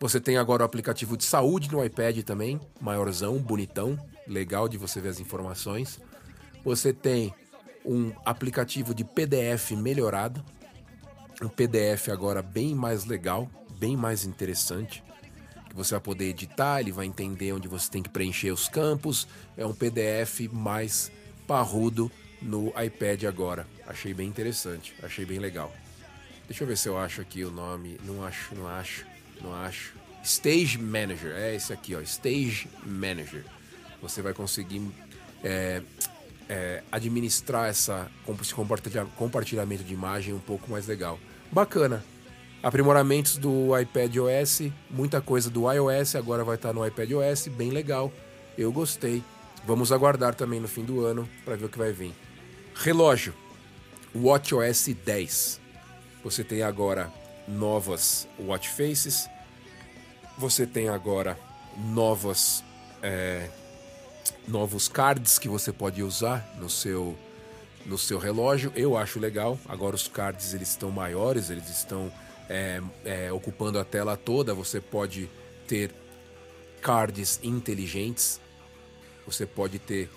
Você 0.00 0.20
tem 0.20 0.36
agora 0.36 0.62
o 0.62 0.66
aplicativo 0.66 1.16
de 1.16 1.24
saúde 1.24 1.70
no 1.70 1.84
iPad 1.84 2.18
também, 2.22 2.60
maiorzão, 2.80 3.38
bonitão, 3.38 3.98
legal 4.26 4.68
de 4.68 4.76
você 4.76 5.00
ver 5.00 5.10
as 5.10 5.20
informações. 5.20 6.00
Você 6.64 6.92
tem 6.92 7.32
um 7.84 8.12
aplicativo 8.24 8.94
de 8.94 9.04
PDF 9.04 9.72
melhorado, 9.72 10.44
um 11.44 11.48
PDF 11.48 12.08
agora 12.10 12.42
bem 12.42 12.74
mais 12.74 13.04
legal, 13.04 13.50
bem 13.78 13.96
mais 13.96 14.24
interessante, 14.24 15.02
que 15.68 15.74
você 15.74 15.94
vai 15.94 16.00
poder 16.00 16.26
editar, 16.26 16.80
ele 16.80 16.92
vai 16.92 17.06
entender 17.06 17.52
onde 17.52 17.66
você 17.66 17.90
tem 17.90 18.02
que 18.02 18.08
preencher 18.08 18.52
os 18.52 18.68
campos. 18.68 19.26
É 19.56 19.66
um 19.66 19.74
PDF 19.74 20.48
mais 20.52 21.10
parrudo 21.46 22.10
no 22.40 22.72
iPad 22.80 23.24
agora. 23.24 23.66
Achei 23.86 24.14
bem 24.14 24.28
interessante, 24.28 24.94
achei 25.02 25.24
bem 25.24 25.38
legal. 25.38 25.72
Deixa 26.46 26.62
eu 26.62 26.68
ver 26.68 26.76
se 26.76 26.88
eu 26.88 26.96
acho 26.96 27.20
aqui 27.20 27.44
o 27.44 27.50
nome. 27.50 27.98
Não 28.04 28.24
acho, 28.24 28.54
não 28.54 28.68
acho, 28.68 29.06
não 29.40 29.52
acho. 29.54 29.94
Stage 30.22 30.78
Manager, 30.78 31.32
é 31.32 31.54
esse 31.54 31.72
aqui, 31.72 31.94
ó. 31.94 32.00
Stage 32.00 32.68
Manager. 32.84 33.44
Você 34.00 34.22
vai 34.22 34.32
conseguir 34.32 34.80
é, 35.42 35.82
é, 36.48 36.82
administrar 36.92 37.68
essa, 37.68 38.10
esse 38.40 38.54
compartilhamento 39.16 39.82
de 39.82 39.92
imagem 39.92 40.34
um 40.34 40.40
pouco 40.40 40.70
mais 40.70 40.86
legal. 40.86 41.18
Bacana. 41.54 42.04
Aprimoramentos 42.60 43.36
do 43.36 43.78
iPad 43.78 44.16
OS, 44.16 44.72
muita 44.90 45.20
coisa 45.20 45.48
do 45.48 45.72
iOS 45.72 46.16
agora 46.16 46.42
vai 46.42 46.56
estar 46.56 46.72
no 46.72 46.84
iPad 46.84 47.12
OS, 47.12 47.46
bem 47.46 47.70
legal. 47.70 48.12
Eu 48.58 48.72
gostei. 48.72 49.22
Vamos 49.64 49.92
aguardar 49.92 50.34
também 50.34 50.58
no 50.58 50.66
fim 50.66 50.84
do 50.84 51.06
ano 51.06 51.28
para 51.44 51.54
ver 51.54 51.66
o 51.66 51.68
que 51.68 51.78
vai 51.78 51.92
vir. 51.92 52.12
Relógio. 52.74 53.32
WatchOS 54.16 54.96
10. 55.04 55.60
Você 56.24 56.42
tem 56.42 56.64
agora 56.64 57.08
novas 57.46 58.26
watch 58.36 58.68
faces. 58.70 59.30
Você 60.36 60.66
tem 60.66 60.88
agora 60.88 61.38
novas 61.76 62.64
é, 63.00 63.48
novos 64.48 64.88
cards 64.88 65.38
que 65.38 65.48
você 65.48 65.72
pode 65.72 66.02
usar 66.02 66.44
no 66.58 66.68
seu 66.68 67.16
no 67.86 67.98
seu 67.98 68.18
relógio. 68.18 68.72
Eu 68.74 68.96
acho 68.96 69.18
legal. 69.18 69.58
Agora 69.68 69.94
os 69.94 70.08
cards 70.08 70.54
eles 70.54 70.70
estão 70.70 70.90
maiores, 70.90 71.50
eles 71.50 71.68
estão 71.68 72.12
é, 72.48 72.80
é, 73.04 73.32
ocupando 73.32 73.78
a 73.78 73.84
tela 73.84 74.16
toda. 74.16 74.54
Você 74.54 74.80
pode 74.80 75.28
ter 75.66 75.90
cards 76.80 77.40
inteligentes. 77.42 78.40
Você 79.26 79.46
pode 79.46 79.78
ter 79.78 80.10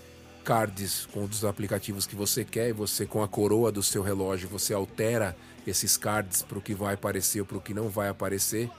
cards 0.43 1.05
com 1.11 1.25
os 1.25 1.43
aplicativos 1.43 2.07
que 2.07 2.15
você 2.15 2.45
quer, 2.45 2.69
e 2.69 2.73
você 2.73 3.05
com 3.05 3.21
a 3.21 3.27
coroa 3.27 3.69
do 3.69 3.83
seu 3.83 4.01
relógio, 4.01 4.47
você 4.47 4.73
altera 4.73 5.35
esses 5.65 5.97
cards 5.97 6.41
para 6.41 6.57
o 6.57 6.61
que 6.61 6.73
vai 6.73 6.93
aparecer 6.93 7.41
ou 7.41 7.45
para 7.45 7.57
o 7.57 7.61
que 7.61 7.73
não 7.73 7.89
vai 7.89 8.07
aparecer. 8.07 8.69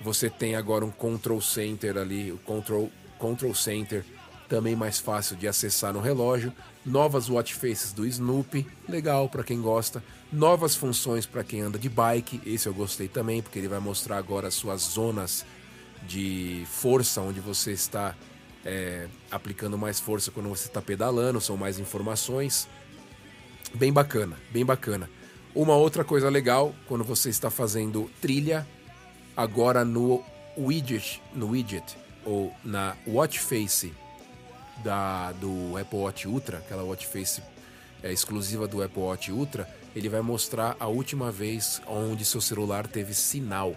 Você 0.00 0.30
tem 0.30 0.56
agora 0.56 0.86
um 0.86 0.90
control 0.90 1.40
center 1.40 1.98
ali, 1.98 2.32
o 2.32 2.38
control, 2.38 2.90
control 3.18 3.54
center 3.54 4.04
também 4.48 4.76
mais 4.76 4.98
fácil 4.98 5.36
de 5.36 5.46
acessar 5.46 5.92
no 5.92 6.00
relógio. 6.00 6.52
Novas 6.84 7.28
watch 7.28 7.54
faces 7.54 7.92
do 7.92 8.06
Snoopy, 8.06 8.66
legal 8.88 9.28
para 9.28 9.44
quem 9.44 9.60
gosta. 9.60 10.02
Novas 10.32 10.74
funções 10.74 11.26
para 11.26 11.44
quem 11.44 11.60
anda 11.60 11.78
de 11.78 11.88
bike, 11.88 12.40
esse 12.46 12.68
eu 12.68 12.74
gostei 12.74 13.08
também, 13.08 13.42
porque 13.42 13.58
ele 13.58 13.68
vai 13.68 13.80
mostrar 13.80 14.18
agora 14.18 14.48
as 14.48 14.54
suas 14.54 14.82
zonas 14.82 15.44
de 16.06 16.64
força 16.66 17.20
onde 17.20 17.40
você 17.40 17.72
está 17.72 18.14
é, 18.64 19.08
aplicando 19.30 19.76
mais 19.78 19.98
força 19.98 20.30
quando 20.30 20.48
você 20.48 20.68
está 20.68 20.82
pedalando, 20.82 21.40
são 21.40 21.56
mais 21.56 21.78
informações. 21.78 22.68
Bem 23.74 23.92
bacana, 23.92 24.36
bem 24.50 24.64
bacana. 24.64 25.08
Uma 25.54 25.74
outra 25.74 26.04
coisa 26.04 26.28
legal, 26.28 26.74
quando 26.86 27.02
você 27.02 27.30
está 27.30 27.50
fazendo 27.50 28.10
trilha, 28.20 28.66
agora 29.36 29.84
no 29.84 30.22
widget, 30.56 31.22
no 31.34 31.50
widget 31.50 31.96
ou 32.24 32.54
na 32.64 32.96
watch 33.06 33.40
face 33.40 33.92
da, 34.82 35.32
do 35.32 35.76
Apple 35.76 35.98
Watch 35.98 36.28
Ultra, 36.28 36.58
aquela 36.58 36.82
watch 36.82 37.06
face 37.06 37.42
é, 38.02 38.12
exclusiva 38.12 38.66
do 38.66 38.82
Apple 38.82 39.02
Watch 39.02 39.32
Ultra, 39.32 39.68
ele 39.94 40.08
vai 40.08 40.20
mostrar 40.20 40.76
a 40.78 40.86
última 40.86 41.30
vez 41.30 41.80
onde 41.86 42.24
seu 42.24 42.40
celular 42.40 42.86
teve 42.86 43.14
sinal 43.14 43.74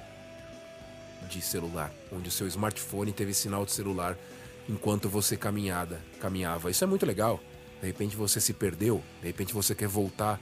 de 1.29 1.41
celular, 1.41 1.91
onde 2.11 2.29
o 2.29 2.31
seu 2.31 2.47
smartphone 2.47 3.11
teve 3.11 3.33
sinal 3.33 3.65
de 3.65 3.71
celular 3.71 4.17
enquanto 4.67 5.09
você 5.09 5.35
caminhada, 5.35 6.01
caminhava. 6.19 6.69
Isso 6.69 6.83
é 6.83 6.87
muito 6.87 7.05
legal. 7.05 7.39
De 7.81 7.87
repente 7.87 8.15
você 8.15 8.41
se 8.41 8.53
perdeu, 8.53 9.01
de 9.21 9.27
repente 9.27 9.53
você 9.53 9.73
quer 9.73 9.87
voltar 9.87 10.39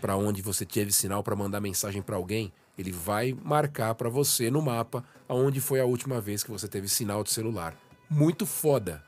para 0.00 0.16
onde 0.16 0.42
você 0.42 0.66
teve 0.66 0.92
sinal 0.92 1.22
para 1.22 1.36
mandar 1.36 1.60
mensagem 1.60 2.02
para 2.02 2.16
alguém, 2.16 2.52
ele 2.76 2.90
vai 2.90 3.36
marcar 3.44 3.94
para 3.94 4.08
você 4.08 4.50
no 4.50 4.60
mapa 4.60 5.04
aonde 5.28 5.60
foi 5.60 5.80
a 5.80 5.84
última 5.84 6.20
vez 6.20 6.42
que 6.42 6.50
você 6.50 6.66
teve 6.66 6.88
sinal 6.88 7.22
de 7.22 7.30
celular. 7.30 7.76
Muito 8.10 8.44
foda. 8.44 9.02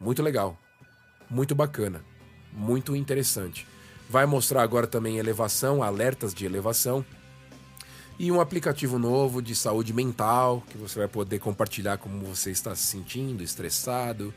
Muito 0.00 0.22
legal. 0.22 0.58
Muito 1.28 1.54
bacana. 1.54 2.04
Muito 2.52 2.94
interessante. 2.94 3.66
Vai 4.08 4.24
mostrar 4.26 4.62
agora 4.62 4.86
também 4.86 5.18
elevação, 5.18 5.82
alertas 5.82 6.32
de 6.32 6.46
elevação. 6.46 7.04
E 8.18 8.32
um 8.32 8.40
aplicativo 8.40 8.98
novo 8.98 9.42
de 9.42 9.54
saúde 9.54 9.92
mental, 9.92 10.62
que 10.70 10.78
você 10.78 10.98
vai 10.98 11.08
poder 11.08 11.38
compartilhar 11.38 11.98
como 11.98 12.24
você 12.24 12.50
está 12.50 12.74
se 12.74 12.84
sentindo, 12.84 13.42
estressado, 13.42 14.32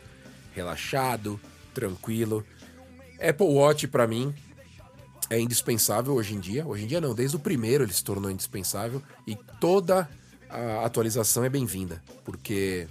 relaxado, 0.53 1.39
tranquilo. 1.73 2.45
Apple 3.21 3.47
Watch 3.47 3.87
para 3.87 4.05
mim 4.05 4.33
é 5.29 5.39
indispensável 5.39 6.13
hoje 6.13 6.35
em 6.35 6.39
dia. 6.39 6.65
Hoje 6.65 6.83
em 6.83 6.87
dia 6.87 6.99
não, 6.99 7.13
desde 7.13 7.37
o 7.37 7.39
primeiro 7.39 7.83
ele 7.83 7.93
se 7.93 8.03
tornou 8.03 8.29
indispensável 8.29 9.01
e 9.25 9.35
toda 9.61 10.09
a 10.49 10.85
atualização 10.85 11.45
é 11.45 11.49
bem-vinda, 11.49 12.03
porque 12.25 12.87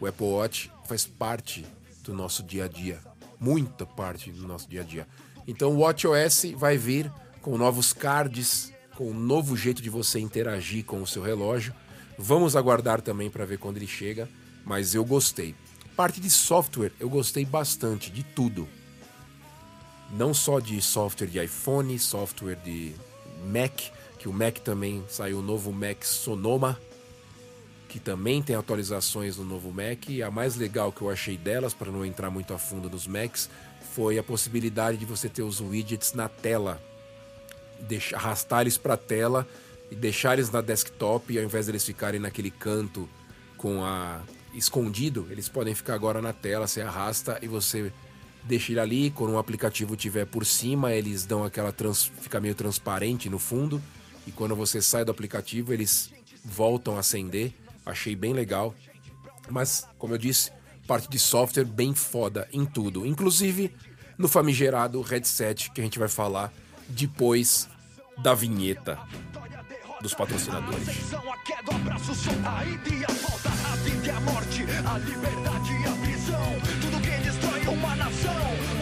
o 0.00 0.06
Apple 0.06 0.26
Watch 0.26 0.72
faz 0.86 1.06
parte 1.06 1.64
do 2.08 2.14
nosso 2.14 2.42
dia 2.42 2.64
a 2.64 2.68
dia, 2.68 2.98
muita 3.38 3.84
parte 3.84 4.32
do 4.32 4.48
nosso 4.48 4.66
dia 4.66 4.80
a 4.80 4.84
dia. 4.84 5.06
Então 5.46 5.72
o 5.72 5.80
WatchOS 5.80 6.52
vai 6.56 6.78
vir 6.78 7.12
com 7.42 7.58
novos 7.58 7.92
cards 7.92 8.72
com 8.96 9.10
um 9.10 9.14
novo 9.14 9.56
jeito 9.56 9.82
de 9.82 9.90
você 9.90 10.18
interagir 10.18 10.84
com 10.84 11.02
o 11.02 11.06
seu 11.06 11.22
relógio. 11.22 11.74
Vamos 12.18 12.56
aguardar 12.56 13.00
também 13.00 13.30
para 13.30 13.44
ver 13.44 13.58
quando 13.58 13.76
ele 13.76 13.86
chega, 13.86 14.28
mas 14.64 14.94
eu 14.94 15.04
gostei. 15.04 15.54
Parte 15.94 16.20
de 16.20 16.30
software, 16.30 16.92
eu 16.98 17.08
gostei 17.10 17.44
bastante 17.44 18.10
de 18.10 18.22
tudo. 18.22 18.66
Não 20.10 20.32
só 20.32 20.58
de 20.58 20.80
software 20.80 21.28
de 21.28 21.44
iPhone, 21.44 21.96
software 21.98 22.56
de 22.56 22.94
Mac, 23.44 23.78
que 24.18 24.28
o 24.28 24.32
Mac 24.32 24.58
também 24.58 25.04
saiu 25.08 25.40
o 25.40 25.42
novo 25.42 25.72
Mac 25.72 26.02
Sonoma, 26.04 26.80
que 27.88 27.98
também 27.98 28.42
tem 28.42 28.54
atualizações 28.54 29.36
no 29.36 29.44
novo 29.44 29.72
Mac. 29.72 30.08
E 30.08 30.22
a 30.22 30.30
mais 30.30 30.56
legal 30.56 30.92
que 30.92 31.02
eu 31.02 31.10
achei 31.10 31.36
delas, 31.36 31.72
para 31.74 31.90
não 31.90 32.04
entrar 32.04 32.30
muito 32.30 32.52
a 32.52 32.58
fundo 32.58 32.90
nos 32.90 33.06
Macs, 33.06 33.48
foi 33.94 34.18
a 34.18 34.22
possibilidade 34.22 34.98
de 34.98 35.04
você 35.04 35.28
ter 35.28 35.42
os 35.42 35.60
widgets 35.60 36.12
na 36.12 36.28
tela 36.28 36.80
deixar, 37.80 38.16
arrastar 38.16 38.60
eles 38.62 38.76
para 38.76 38.94
a 38.94 38.96
tela 38.96 39.46
e 39.90 39.94
deixar 39.94 40.34
eles 40.34 40.50
na 40.50 40.60
desktop, 40.60 41.36
ao 41.36 41.44
invés 41.44 41.66
deles 41.66 41.84
ficarem 41.84 42.20
naquele 42.20 42.50
canto 42.50 43.08
com 43.56 43.84
a 43.84 44.20
escondido, 44.54 45.26
eles 45.30 45.48
podem 45.48 45.74
ficar 45.74 45.94
agora 45.94 46.22
na 46.22 46.32
tela, 46.32 46.66
você 46.66 46.80
arrasta 46.80 47.38
e 47.42 47.48
você 47.48 47.92
deixa 48.44 48.72
ele 48.72 48.80
ali, 48.80 49.10
quando 49.10 49.32
um 49.32 49.38
aplicativo 49.38 49.94
tiver 49.94 50.24
por 50.24 50.44
cima, 50.46 50.92
eles 50.92 51.26
dão 51.26 51.44
aquela 51.44 51.70
trans, 51.70 52.10
fica 52.20 52.40
meio 52.40 52.54
transparente 52.54 53.28
no 53.28 53.38
fundo, 53.38 53.82
e 54.26 54.32
quando 54.32 54.56
você 54.56 54.80
sai 54.80 55.04
do 55.04 55.10
aplicativo, 55.10 55.72
eles 55.72 56.10
voltam 56.44 56.96
a 56.96 57.00
acender. 57.00 57.52
Achei 57.88 58.14
bem 58.14 58.34
legal. 58.34 58.74
Mas, 59.48 59.88
como 59.96 60.12
eu 60.12 60.18
disse, 60.18 60.52
parte 60.86 61.08
de 61.08 61.18
software 61.18 61.64
bem 61.64 61.94
foda 61.94 62.46
em 62.52 62.66
tudo, 62.66 63.06
inclusive 63.06 63.74
no 64.18 64.28
famigerado 64.28 65.00
headset 65.00 65.70
que 65.70 65.80
a 65.80 65.84
gente 65.84 65.98
vai 65.98 66.08
falar 66.08 66.52
depois 66.88 67.66
da 68.18 68.34
vinheta 68.34 68.98
dos 70.02 70.12
patrocinadores. 70.12 70.86
A 72.44 72.64
liberdade 74.98 75.72
e 75.72 75.86
a 75.86 75.92
tudo 76.80 77.00
que 77.00 77.10
destrói 77.22 77.62
uma 77.74 77.96
nação. 77.96 78.77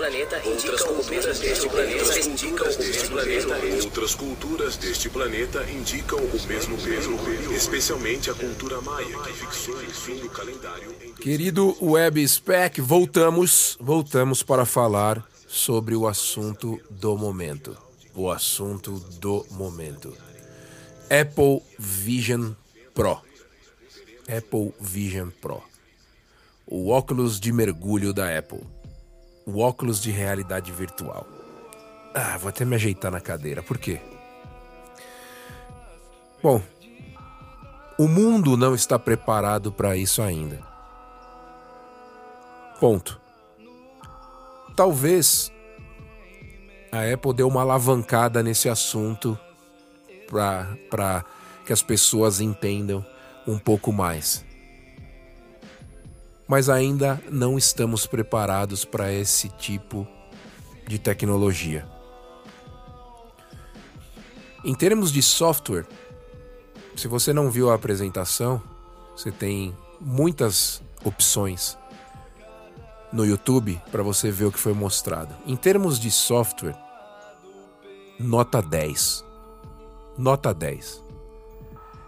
Planeta 0.00 0.38
indicam 0.38 0.96
deste 1.38 1.68
planeta 1.68 2.18
indicam 2.20 2.66
planeta 3.10 3.84
outras 3.84 4.14
culturas 4.14 4.76
deste 4.78 5.10
planeta 5.10 5.62
indicam 5.70 6.18
o 6.18 6.46
mesmo 6.46 6.78
mesmo 6.78 7.18
especialmente 7.54 8.30
a 8.30 8.34
cultura 8.34 8.80
maia 8.80 9.18
que 9.18 9.32
fixou 9.34 9.74
o 9.74 9.90
fim 9.90 10.16
do 10.16 10.30
calendário 10.30 10.90
Querido 11.20 11.76
Web 11.84 12.26
Spec, 12.26 12.80
voltamos, 12.80 13.76
voltamos 13.78 14.42
para 14.42 14.64
falar 14.64 15.22
sobre 15.46 15.94
o 15.94 16.08
assunto 16.08 16.80
do 16.88 17.14
momento. 17.18 17.76
O 18.14 18.30
assunto 18.30 18.92
do 19.20 19.44
momento. 19.50 20.16
Apple 21.10 21.60
Vision 21.78 22.52
Pro. 22.94 23.20
Apple 24.26 24.72
Vision 24.80 25.28
Pro. 25.42 25.62
O 26.66 26.88
óculos 26.88 27.38
de 27.38 27.52
mergulho 27.52 28.14
da 28.14 28.38
Apple 28.38 28.62
o 29.46 29.60
óculos 29.60 30.00
de 30.00 30.10
realidade 30.10 30.72
virtual. 30.72 31.26
Ah, 32.14 32.36
vou 32.38 32.48
até 32.48 32.64
me 32.64 32.74
ajeitar 32.74 33.10
na 33.10 33.20
cadeira. 33.20 33.62
Por 33.62 33.78
quê? 33.78 34.00
Bom, 36.42 36.62
o 37.98 38.08
mundo 38.08 38.56
não 38.56 38.74
está 38.74 38.98
preparado 38.98 39.70
para 39.70 39.96
isso 39.96 40.22
ainda. 40.22 40.60
Ponto. 42.80 43.20
Talvez 44.74 45.52
a 46.90 47.02
Apple 47.12 47.34
deu 47.34 47.46
uma 47.46 47.60
alavancada 47.60 48.42
nesse 48.42 48.68
assunto 48.68 49.38
para 50.28 51.24
que 51.66 51.72
as 51.72 51.82
pessoas 51.82 52.40
entendam 52.40 53.04
um 53.46 53.58
pouco 53.58 53.92
mais 53.92 54.44
mas 56.50 56.68
ainda 56.68 57.22
não 57.30 57.56
estamos 57.56 58.08
preparados 58.08 58.84
para 58.84 59.12
esse 59.12 59.48
tipo 59.50 60.04
de 60.84 60.98
tecnologia. 60.98 61.86
Em 64.64 64.74
termos 64.74 65.12
de 65.12 65.22
software, 65.22 65.86
se 66.96 67.06
você 67.06 67.32
não 67.32 67.52
viu 67.52 67.70
a 67.70 67.76
apresentação, 67.76 68.60
você 69.16 69.30
tem 69.30 69.72
muitas 70.00 70.82
opções 71.04 71.78
no 73.12 73.24
YouTube 73.24 73.80
para 73.92 74.02
você 74.02 74.28
ver 74.28 74.46
o 74.46 74.52
que 74.52 74.58
foi 74.58 74.72
mostrado. 74.72 75.32
Em 75.46 75.54
termos 75.54 76.00
de 76.00 76.10
software, 76.10 76.76
nota 78.18 78.60
10. 78.60 79.24
Nota 80.18 80.52
10. 80.52 81.00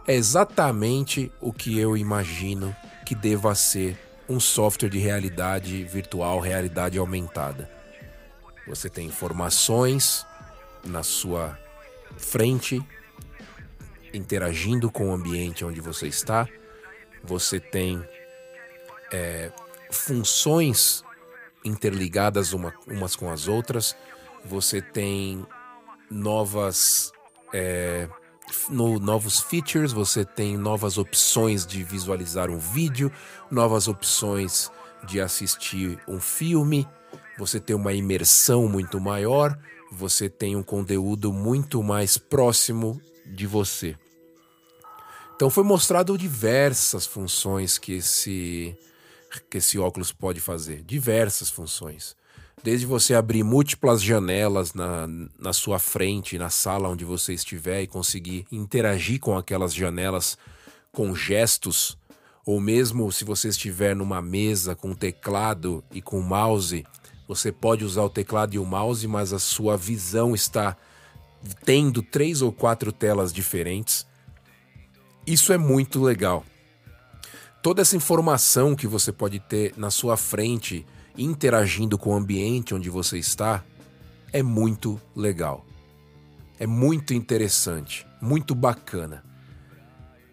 É 0.05 0.17
exatamente 0.17 1.31
o 1.41 1.53
que 1.53 1.79
eu 1.79 1.97
imagino 1.97 2.75
que 3.07 3.15
deva 3.15 3.55
ser 3.55 3.97
um 4.29 4.39
software 4.41 4.89
de 4.89 4.99
realidade 4.99 5.85
virtual, 5.85 6.41
realidade 6.41 6.99
aumentada. 6.99 7.71
Você 8.67 8.89
tem 8.89 9.07
informações 9.07 10.27
na 10.85 11.03
sua 11.03 11.59
frente, 12.17 12.83
interagindo 14.13 14.91
com 14.91 15.11
o 15.11 15.13
ambiente 15.13 15.65
onde 15.65 15.81
você 15.81 16.07
está. 16.07 16.49
Você 17.25 17.59
tem 17.59 18.03
é, 19.13 19.51
funções 19.91 21.05
interligadas 21.65 22.53
uma, 22.53 22.75
umas 22.87 23.15
com 23.15 23.31
as 23.31 23.47
outras, 23.47 23.97
você 24.45 24.81
tem 24.83 25.47
novas 26.11 27.13
é, 27.53 28.09
no, 28.69 28.99
novos 28.99 29.41
features, 29.41 29.93
você 29.93 30.25
tem 30.25 30.57
novas 30.57 30.99
opções 30.99 31.67
de 31.67 31.83
visualizar 31.83 32.51
um 32.51 32.59
vídeo, 32.59 33.11
novas 33.51 33.89
opções 33.89 34.71
de 35.07 35.21
assistir 35.21 35.99
um 36.07 36.21
filme, 36.21 36.87
você 37.39 37.59
tem 37.59 37.75
uma 37.75 37.93
imersão 37.93 38.69
muito 38.69 39.01
maior, 39.01 39.59
você 39.91 40.29
tem 40.29 40.57
um 40.57 40.63
conteúdo 40.63 41.33
muito 41.33 41.83
mais 41.83 42.17
próximo 42.17 43.01
de 43.27 43.47
você. 43.47 43.97
Então 45.35 45.51
foi 45.51 45.65
mostrado 45.65 46.17
diversas 46.17 47.07
funções 47.07 47.79
que 47.79 47.95
esse 47.95 48.77
que 49.49 49.59
esse 49.59 49.79
óculos 49.79 50.13
pode 50.13 50.41
fazer, 50.41 50.83
diversas 50.83 51.49
funções. 51.49 52.15
Desde 52.63 52.87
você 52.87 53.15
abrir 53.15 53.43
múltiplas 53.43 54.01
janelas 54.01 54.73
na, 54.73 55.09
na 55.39 55.53
sua 55.53 55.81
frente, 55.81 56.39
na 56.39 56.49
sala 56.49 56.89
onde 56.89 57.05
você 57.05 57.35
estiver 57.35 57.83
e 57.83 57.89
conseguir 57.89 58.47
interagir 58.53 59.19
com 59.19 59.37
aquelas 59.37 59.75
janelas 59.75 60.39
com 60.93 61.15
gestos, 61.15 61.99
ou 62.47 62.61
mesmo 62.61 63.11
se 63.11 63.25
você 63.25 63.49
estiver 63.49 63.97
numa 63.97 64.23
mesa 64.23 64.77
com 64.77 64.95
teclado 64.95 65.83
e 65.91 66.01
com 66.01 66.21
mouse, 66.21 66.85
você 67.27 67.51
pode 67.51 67.85
usar 67.85 68.03
o 68.03 68.11
teclado 68.11 68.55
e 68.55 68.59
o 68.59 68.65
mouse, 68.65 69.09
mas 69.09 69.33
a 69.33 69.39
sua 69.41 69.77
visão 69.77 70.35
está 70.35 70.77
tendo 71.65 72.01
três 72.01 72.43
ou 72.43 72.53
quatro 72.53 72.93
telas 72.93 73.33
diferentes. 73.33 74.07
Isso 75.27 75.53
é 75.53 75.59
muito 75.59 76.01
legal. 76.01 76.45
Toda 77.61 77.83
essa 77.83 77.97
informação 77.97 78.77
que 78.77 78.87
você 78.87 79.13
pode 79.13 79.41
ter 79.41 79.75
na 79.77 79.91
sua 79.91 80.17
frente 80.17 80.85
interagindo 81.17 81.99
com 81.99 82.11
o 82.11 82.17
ambiente 82.17 82.75
onde 82.75 82.89
você 82.89 83.19
está, 83.19 83.65
é 84.33 84.43
muito 84.43 85.01
legal. 85.15 85.65
É 86.59 86.67
muito 86.67 87.13
interessante, 87.13 88.07
muito 88.21 88.55
bacana. 88.55 89.25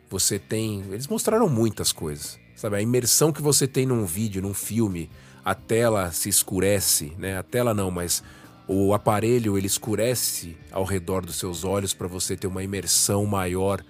Você 0.09 0.39
tem. 0.39 0.81
Eles 0.91 1.07
mostraram 1.07 1.49
muitas 1.49 1.91
coisas. 1.91 2.39
Sabe, 2.55 2.75
a 2.75 2.81
imersão 2.81 3.31
que 3.31 3.41
você 3.41 3.67
tem 3.67 3.85
num 3.85 4.05
vídeo, 4.05 4.41
num 4.41 4.53
filme, 4.53 5.09
a 5.45 5.55
tela 5.55 6.11
se 6.11 6.27
escurece, 6.27 7.13
né? 7.17 7.37
A 7.37 7.43
tela 7.43 7.73
não, 7.73 7.89
mas 7.89 8.21
o 8.67 8.93
aparelho 8.93 9.57
ele 9.57 9.67
escurece 9.67 10.57
ao 10.71 10.83
redor 10.83 11.25
dos 11.25 11.37
seus 11.37 11.63
olhos 11.63 11.93
para 11.93 12.07
você 12.07 12.35
ter 12.35 12.47
uma 12.47 12.63
imersão 12.63 13.25
maior 13.25 13.83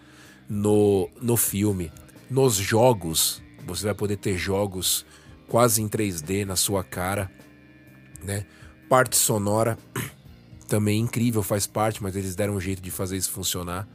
no, 0.47 1.09
no 1.21 1.35
filme. 1.35 1.91
Nos 2.29 2.55
jogos, 2.55 3.41
você 3.65 3.85
vai 3.85 3.93
poder 3.93 4.17
ter 4.17 4.37
jogos 4.37 5.05
quase 5.49 5.81
em 5.81 5.89
3D 5.89 6.45
na 6.45 6.55
sua 6.55 6.83
cara, 6.83 7.29
né? 8.23 8.45
Parte 8.87 9.17
sonora 9.17 9.77
também 10.67 11.01
incrível, 11.01 11.43
faz 11.43 11.67
parte, 11.67 12.01
mas 12.01 12.15
eles 12.15 12.35
deram 12.35 12.55
um 12.55 12.61
jeito 12.61 12.81
de 12.81 12.91
fazer 12.91 13.17
isso 13.17 13.31
funcionar. 13.31 13.87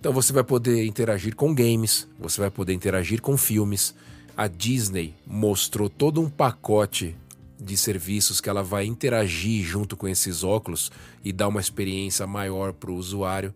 Então 0.00 0.12
você 0.12 0.32
vai 0.32 0.42
poder 0.42 0.84
interagir 0.84 1.36
com 1.36 1.54
games, 1.54 2.08
você 2.18 2.40
vai 2.40 2.50
poder 2.50 2.72
interagir 2.72 3.20
com 3.20 3.36
filmes. 3.36 3.94
A 4.36 4.46
Disney 4.48 5.14
mostrou 5.26 5.88
todo 5.88 6.20
um 6.20 6.28
pacote 6.28 7.16
de 7.58 7.76
serviços 7.76 8.40
que 8.40 8.48
ela 8.48 8.62
vai 8.62 8.84
interagir 8.84 9.64
junto 9.64 9.96
com 9.96 10.06
esses 10.06 10.44
óculos 10.44 10.90
e 11.24 11.32
dar 11.32 11.48
uma 11.48 11.60
experiência 11.60 12.26
maior 12.26 12.72
para 12.72 12.90
o 12.90 12.96
usuário. 12.96 13.54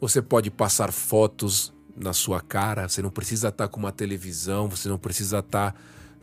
Você 0.00 0.22
pode 0.22 0.50
passar 0.50 0.90
fotos 0.90 1.72
na 1.94 2.12
sua 2.12 2.40
cara, 2.40 2.88
você 2.88 3.02
não 3.02 3.10
precisa 3.10 3.48
estar 3.48 3.68
com 3.68 3.78
uma 3.78 3.92
televisão, 3.92 4.68
você 4.68 4.88
não 4.88 4.98
precisa 4.98 5.40
estar 5.40 5.74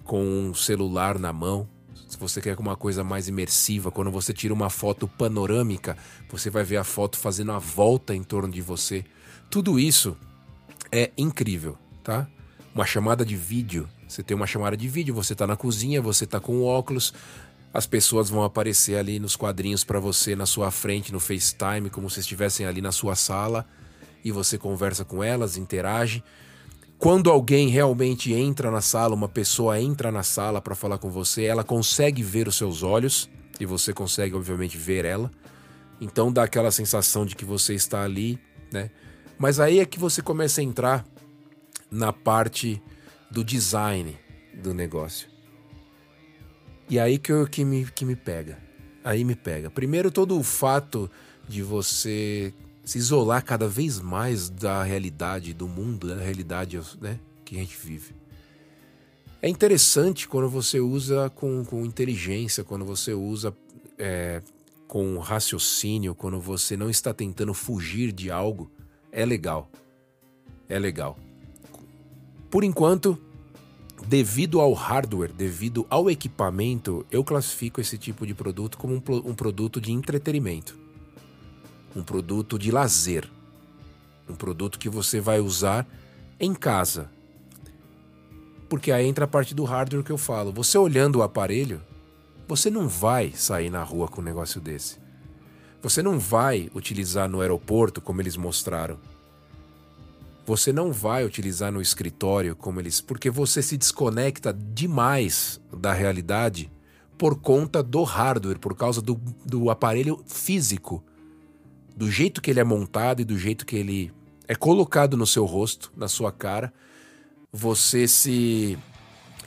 com 0.09 0.23
um 0.23 0.55
celular 0.55 1.19
na 1.19 1.31
mão. 1.31 1.69
Se 2.07 2.17
você 2.17 2.41
quer 2.41 2.57
uma 2.57 2.75
coisa 2.75 3.03
mais 3.03 3.27
imersiva, 3.27 3.91
quando 3.91 4.09
você 4.09 4.33
tira 4.33 4.51
uma 4.51 4.67
foto 4.67 5.07
panorâmica, 5.07 5.95
você 6.31 6.49
vai 6.49 6.63
ver 6.63 6.77
a 6.77 6.83
foto 6.83 7.15
fazendo 7.15 7.51
a 7.51 7.59
volta 7.59 8.15
em 8.15 8.23
torno 8.23 8.51
de 8.51 8.59
você. 8.59 9.05
Tudo 9.51 9.79
isso 9.79 10.17
é 10.91 11.11
incrível, 11.15 11.77
tá? 12.03 12.27
Uma 12.73 12.87
chamada 12.87 13.23
de 13.23 13.35
vídeo. 13.35 13.87
Você 14.07 14.23
tem 14.23 14.35
uma 14.35 14.47
chamada 14.47 14.75
de 14.75 14.87
vídeo, 14.87 15.13
você 15.13 15.33
está 15.33 15.45
na 15.45 15.55
cozinha, 15.55 16.01
você 16.01 16.23
está 16.23 16.39
com 16.39 16.63
óculos, 16.63 17.13
as 17.71 17.85
pessoas 17.85 18.31
vão 18.31 18.43
aparecer 18.43 18.97
ali 18.97 19.19
nos 19.19 19.35
quadrinhos 19.35 19.83
para 19.83 19.99
você 19.99 20.35
na 20.35 20.47
sua 20.47 20.71
frente 20.71 21.13
no 21.13 21.19
FaceTime, 21.19 21.91
como 21.91 22.09
se 22.09 22.19
estivessem 22.19 22.65
ali 22.65 22.81
na 22.81 22.91
sua 22.91 23.13
sala, 23.13 23.63
e 24.25 24.31
você 24.31 24.57
conversa 24.57 25.05
com 25.05 25.23
elas, 25.23 25.55
interage. 25.55 26.23
Quando 26.99 27.29
alguém 27.29 27.69
realmente 27.69 28.33
entra 28.33 28.69
na 28.69 28.81
sala, 28.81 29.15
uma 29.15 29.29
pessoa 29.29 29.79
entra 29.79 30.11
na 30.11 30.21
sala 30.21 30.61
para 30.61 30.75
falar 30.75 30.97
com 30.97 31.09
você, 31.09 31.45
ela 31.45 31.63
consegue 31.63 32.21
ver 32.21 32.45
os 32.45 32.57
seus 32.57 32.83
olhos 32.83 33.29
e 33.57 33.65
você 33.65 33.93
consegue, 33.93 34.35
obviamente, 34.35 34.77
ver 34.77 35.05
ela. 35.05 35.31
Então 36.01 36.29
dá 36.29 36.43
aquela 36.43 36.71
sensação 36.71 37.25
de 37.25 37.37
que 37.37 37.45
você 37.45 37.73
está 37.73 38.03
ali, 38.03 38.37
né? 38.69 38.91
Mas 39.37 39.61
aí 39.61 39.79
é 39.79 39.85
que 39.85 39.97
você 39.97 40.21
começa 40.21 40.59
a 40.59 40.63
entrar 40.63 41.05
na 41.89 42.11
parte 42.11 42.83
do 43.31 43.45
design 43.45 44.17
do 44.53 44.73
negócio. 44.73 45.29
E 46.89 46.99
aí 46.99 47.17
que, 47.17 47.31
eu, 47.31 47.47
que, 47.47 47.63
me, 47.63 47.85
que 47.85 48.03
me 48.03 48.17
pega. 48.17 48.59
Aí 49.05 49.23
me 49.23 49.35
pega. 49.35 49.69
Primeiro, 49.69 50.11
todo 50.11 50.37
o 50.37 50.43
fato 50.43 51.09
de 51.47 51.63
você 51.63 52.53
se 52.89 52.97
isolar 52.97 53.45
cada 53.45 53.67
vez 53.67 53.99
mais 53.99 54.49
da 54.49 54.81
realidade 54.81 55.53
do 55.53 55.67
mundo, 55.67 56.07
da 56.07 56.15
realidade 56.15 56.81
né, 56.99 57.19
que 57.45 57.55
a 57.55 57.59
gente 57.59 57.77
vive. 57.77 58.15
É 59.39 59.47
interessante 59.47 60.27
quando 60.27 60.49
você 60.49 60.79
usa 60.79 61.29
com, 61.29 61.63
com 61.63 61.85
inteligência, 61.85 62.63
quando 62.63 62.83
você 62.83 63.13
usa 63.13 63.55
é, 63.95 64.41
com 64.87 65.19
raciocínio, 65.19 66.15
quando 66.15 66.39
você 66.39 66.75
não 66.75 66.89
está 66.89 67.13
tentando 67.13 67.53
fugir 67.53 68.11
de 68.11 68.31
algo. 68.31 68.71
É 69.11 69.23
legal. 69.23 69.69
É 70.67 70.79
legal. 70.79 71.15
Por 72.49 72.63
enquanto, 72.63 73.19
devido 74.07 74.59
ao 74.59 74.73
hardware, 74.73 75.31
devido 75.31 75.85
ao 75.91 76.09
equipamento, 76.09 77.05
eu 77.11 77.23
classifico 77.23 77.79
esse 77.79 77.99
tipo 77.99 78.25
de 78.25 78.33
produto 78.33 78.79
como 78.79 78.95
um, 78.95 79.29
um 79.29 79.35
produto 79.35 79.79
de 79.79 79.91
entretenimento 79.91 80.88
um 81.95 82.03
produto 82.03 82.57
de 82.57 82.71
lazer, 82.71 83.29
um 84.27 84.35
produto 84.35 84.77
que 84.77 84.89
você 84.89 85.19
vai 85.19 85.39
usar 85.39 85.87
em 86.39 86.53
casa. 86.53 87.09
Porque 88.67 88.91
aí 88.91 89.07
entra 89.07 89.25
a 89.25 89.27
parte 89.27 89.55
do 89.55 89.63
hardware 89.63 90.03
que 90.03 90.11
eu 90.11 90.17
falo. 90.17 90.53
Você 90.53 90.77
olhando 90.77 91.17
o 91.17 91.23
aparelho, 91.23 91.81
você 92.47 92.69
não 92.69 92.87
vai 92.87 93.31
sair 93.31 93.69
na 93.69 93.83
rua 93.83 94.07
com 94.07 94.21
um 94.21 94.23
negócio 94.23 94.61
desse. 94.61 94.97
Você 95.81 96.03
não 96.03 96.19
vai 96.19 96.69
utilizar 96.75 97.27
no 97.27 97.41
aeroporto 97.41 97.99
como 98.01 98.21
eles 98.21 98.37
mostraram. 98.37 98.99
Você 100.45 100.73
não 100.73 100.91
vai 100.91 101.25
utilizar 101.25 101.71
no 101.71 101.81
escritório 101.81 102.55
como 102.55 102.79
eles. 102.79 103.01
Porque 103.01 103.29
você 103.29 103.61
se 103.61 103.77
desconecta 103.77 104.53
demais 104.53 105.59
da 105.75 105.93
realidade 105.93 106.71
por 107.17 107.39
conta 107.39 107.81
do 107.81 108.03
hardware, 108.03 108.59
por 108.59 108.75
causa 108.75 109.01
do, 109.01 109.19
do 109.45 109.69
aparelho 109.69 110.23
físico 110.27 111.03
do 111.99 112.09
jeito 112.09 112.41
que 112.41 112.49
ele 112.49 112.61
é 112.61 112.63
montado 112.63 113.21
e 113.21 113.25
do 113.25 113.37
jeito 113.37 113.65
que 113.65 113.75
ele 113.75 114.09
é 114.47 114.55
colocado 114.55 115.17
no 115.17 115.27
seu 115.27 115.43
rosto, 115.43 115.91
na 115.97 116.07
sua 116.07 116.31
cara, 116.31 116.73
você 117.51 118.07
se 118.07 118.79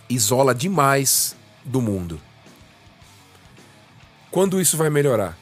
isola 0.06 0.54
demais 0.54 1.34
do 1.64 1.80
mundo. 1.80 2.20
Quando 4.30 4.60
isso 4.60 4.76
vai 4.76 4.90
melhorar? 4.90 5.34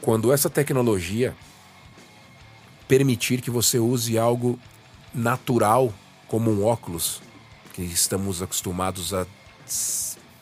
Quando 0.00 0.32
essa 0.32 0.48
tecnologia 0.48 1.34
permitir 2.86 3.40
que 3.40 3.50
você 3.50 3.80
use 3.80 4.16
algo 4.16 4.60
natural 5.12 5.92
como 6.28 6.52
um 6.52 6.64
óculos, 6.64 7.20
que 7.74 7.82
estamos 7.82 8.40
acostumados 8.42 9.12
a 9.12 9.26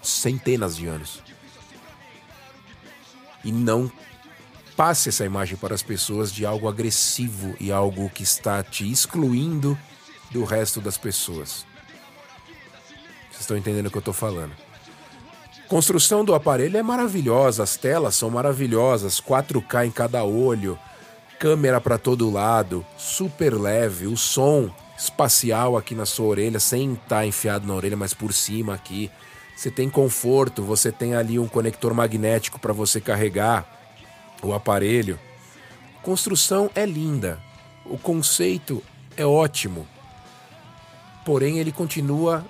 centenas 0.03 0.77
de 0.77 0.89
anos. 0.89 1.23
E 3.43 3.51
não 3.51 3.91
passe 4.77 5.09
essa 5.09 5.25
imagem 5.25 5.57
para 5.57 5.75
as 5.75 5.83
pessoas 5.83 6.31
de 6.31 6.45
algo 6.45 6.69
agressivo 6.69 7.57
e 7.59 7.73
algo 7.73 8.11
que 8.11 8.23
está 8.23 8.63
te 8.63 8.91
excluindo 8.91 9.77
do 10.31 10.45
resto 10.45 10.81
das 10.81 10.99
pessoas. 10.99 11.65
Vocês 13.31 13.41
estão 13.41 13.57
entendendo 13.57 13.87
o 13.87 13.91
que 13.91 13.97
eu 13.97 14.01
estou 14.01 14.15
falando? 14.15 14.53
Construção 15.67 16.25
do 16.25 16.35
aparelho 16.35 16.77
é 16.77 16.83
maravilhosa, 16.83 17.63
as 17.63 17.77
telas 17.77 18.15
são 18.15 18.31
maravilhosas, 18.31 19.21
4K 19.21 19.87
em 19.87 19.91
cada 19.91 20.23
olho, 20.23 20.79
câmera 21.41 21.81
para 21.81 21.99
todo 21.99 22.31
lado, 22.31 22.87
super 22.97 23.55
leve, 23.55 24.07
o 24.07 24.17
som 24.17 24.71
espacial 24.97 25.77
aqui 25.77 25.95
na 25.95 26.07
sua 26.07 26.27
orelha, 26.27 26.61
sem 26.61 26.93
estar 26.93 27.09
tá 27.09 27.27
enfiado 27.27 27.67
na 27.67 27.75
orelha, 27.75 27.97
mas 27.97 28.15
por 28.15 28.33
cima 28.33 28.75
aqui. 28.75 29.11
Você 29.57 29.71
tem 29.71 29.89
conforto, 29.89 30.63
você 30.63 30.93
tem 30.93 31.15
ali 31.15 31.39
um 31.39 31.49
conector 31.49 31.95
magnético 31.95 32.61
para 32.61 32.73
você 32.73 33.01
carregar 33.01 33.77
o 34.43 34.53
aparelho. 34.53 35.19
Construção 36.03 36.71
é 36.75 36.87
linda, 36.87 37.41
o 37.85 37.99
conceito 37.99 38.83
é 39.17 39.27
ótimo, 39.27 39.87
porém 41.25 41.59
ele 41.59 41.73
continua 41.73 42.45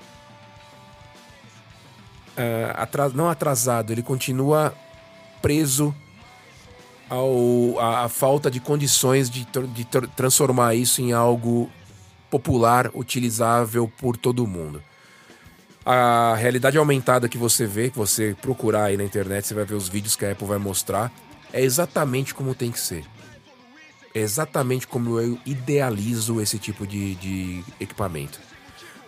atras, 2.75 3.13
não 3.13 3.29
atrasado, 3.29 3.93
ele 3.93 4.03
continua 4.03 4.75
preso 5.41 5.95
ao, 7.09 7.79
a, 7.79 8.05
a 8.05 8.09
falta 8.09 8.51
de 8.51 8.61
condições 8.61 9.31
de, 9.31 9.47
de 9.73 9.85
transformar 10.15 10.75
isso 10.75 11.01
em 11.01 11.13
algo 11.13 11.71
popular, 12.31 12.91
utilizável 12.95 13.91
por 13.99 14.17
todo 14.17 14.47
mundo. 14.47 14.83
A 15.85 16.35
realidade 16.37 16.77
aumentada 16.77 17.29
que 17.29 17.39
você 17.39 17.65
vê, 17.65 17.91
que 17.91 17.97
você 17.97 18.37
procurar 18.43 18.87
aí 18.87 18.97
na 18.97 19.05
internet, 19.05 19.47
você 19.47 19.55
vai 19.55 19.65
ver 19.65 19.75
os 19.75 19.89
vídeos 19.89 20.17
que 20.17 20.25
a 20.25 20.33
Apple 20.33 20.47
vai 20.47 20.59
mostrar, 20.59 21.13
é 21.53 21.63
exatamente 21.63 22.35
como 22.35 22.55
tem 22.55 22.71
que 22.71 22.81
ser. 22.81 23.05
É 24.15 24.21
exatamente 24.21 24.87
como 24.87 25.21
eu 25.21 25.39
idealizo 25.45 26.41
esse 26.41 26.59
tipo 26.59 26.87
de, 26.87 27.15
de 27.17 27.65
equipamento. 27.79 28.41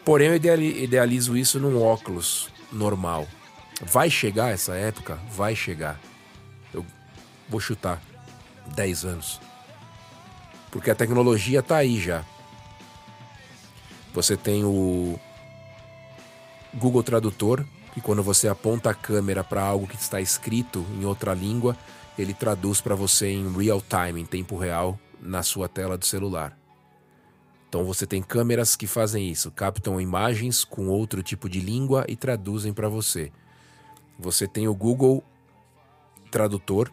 Porém, 0.05 0.29
eu 0.29 0.37
idealizo 0.37 1.37
isso 1.37 1.59
num 1.59 1.81
óculos 1.83 2.51
normal. 2.73 3.27
Vai 3.81 4.11
chegar 4.11 4.53
essa 4.53 4.75
época? 4.75 5.19
Vai 5.31 5.55
chegar. 5.55 6.01
Eu 6.73 6.85
vou 7.49 7.61
chutar 7.61 8.03
10 8.75 9.05
anos. 9.05 9.41
Porque 10.71 10.91
a 10.91 10.95
tecnologia 10.95 11.63
tá 11.63 11.77
aí 11.77 12.01
já. 12.01 12.25
Você 14.13 14.37
tem 14.37 14.65
o 14.65 15.19
Google 16.75 17.03
Tradutor, 17.03 17.65
que 17.95 18.01
quando 18.01 18.23
você 18.23 18.49
aponta 18.49 18.91
a 18.91 18.95
câmera 18.95 19.43
para 19.45 19.63
algo 19.63 19.87
que 19.87 19.97
está 19.97 20.21
escrito 20.21 20.85
em 21.01 21.05
outra 21.05 21.35
língua, 21.35 21.77
ele 22.19 22.35
traduz 22.35 22.81
para 22.81 22.95
você 22.95 23.31
em 23.31 23.51
real 23.53 23.81
time, 23.81 24.21
em 24.21 24.27
tempo 24.27 24.57
real, 24.57 24.99
na 25.21 25.43
sua 25.43 25.69
tela 25.69 25.97
do 25.97 26.05
celular. 26.05 26.59
Então 27.69 27.85
você 27.85 28.07
tem 28.07 28.23
câmeras 28.23 28.75
que 28.75 28.87
fazem 28.87 29.29
isso, 29.29 29.51
captam 29.51 30.01
imagens 30.01 30.65
com 30.65 30.89
outro 30.89 31.23
tipo 31.23 31.49
de 31.49 31.61
língua 31.61 32.05
e 32.09 32.17
traduzem 32.17 32.73
para 32.73 32.89
você. 32.89 33.31
Você 34.19 34.49
tem 34.49 34.67
o 34.67 34.75
Google 34.75 35.23
Tradutor, 36.31 36.91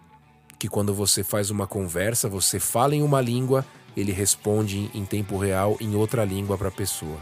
que 0.59 0.67
quando 0.67 0.93
você 0.93 1.23
faz 1.23 1.49
uma 1.49 1.65
conversa, 1.65 2.29
você 2.29 2.59
fala 2.59 2.95
em 2.95 3.01
uma 3.01 3.21
língua, 3.21 3.65
ele 3.95 4.11
responde 4.11 4.91
em 4.93 5.05
tempo 5.05 5.37
real 5.37 5.77
em 5.79 5.95
outra 5.95 6.25
língua 6.25 6.57
para 6.57 6.67
a 6.67 6.71
pessoa. 6.71 7.19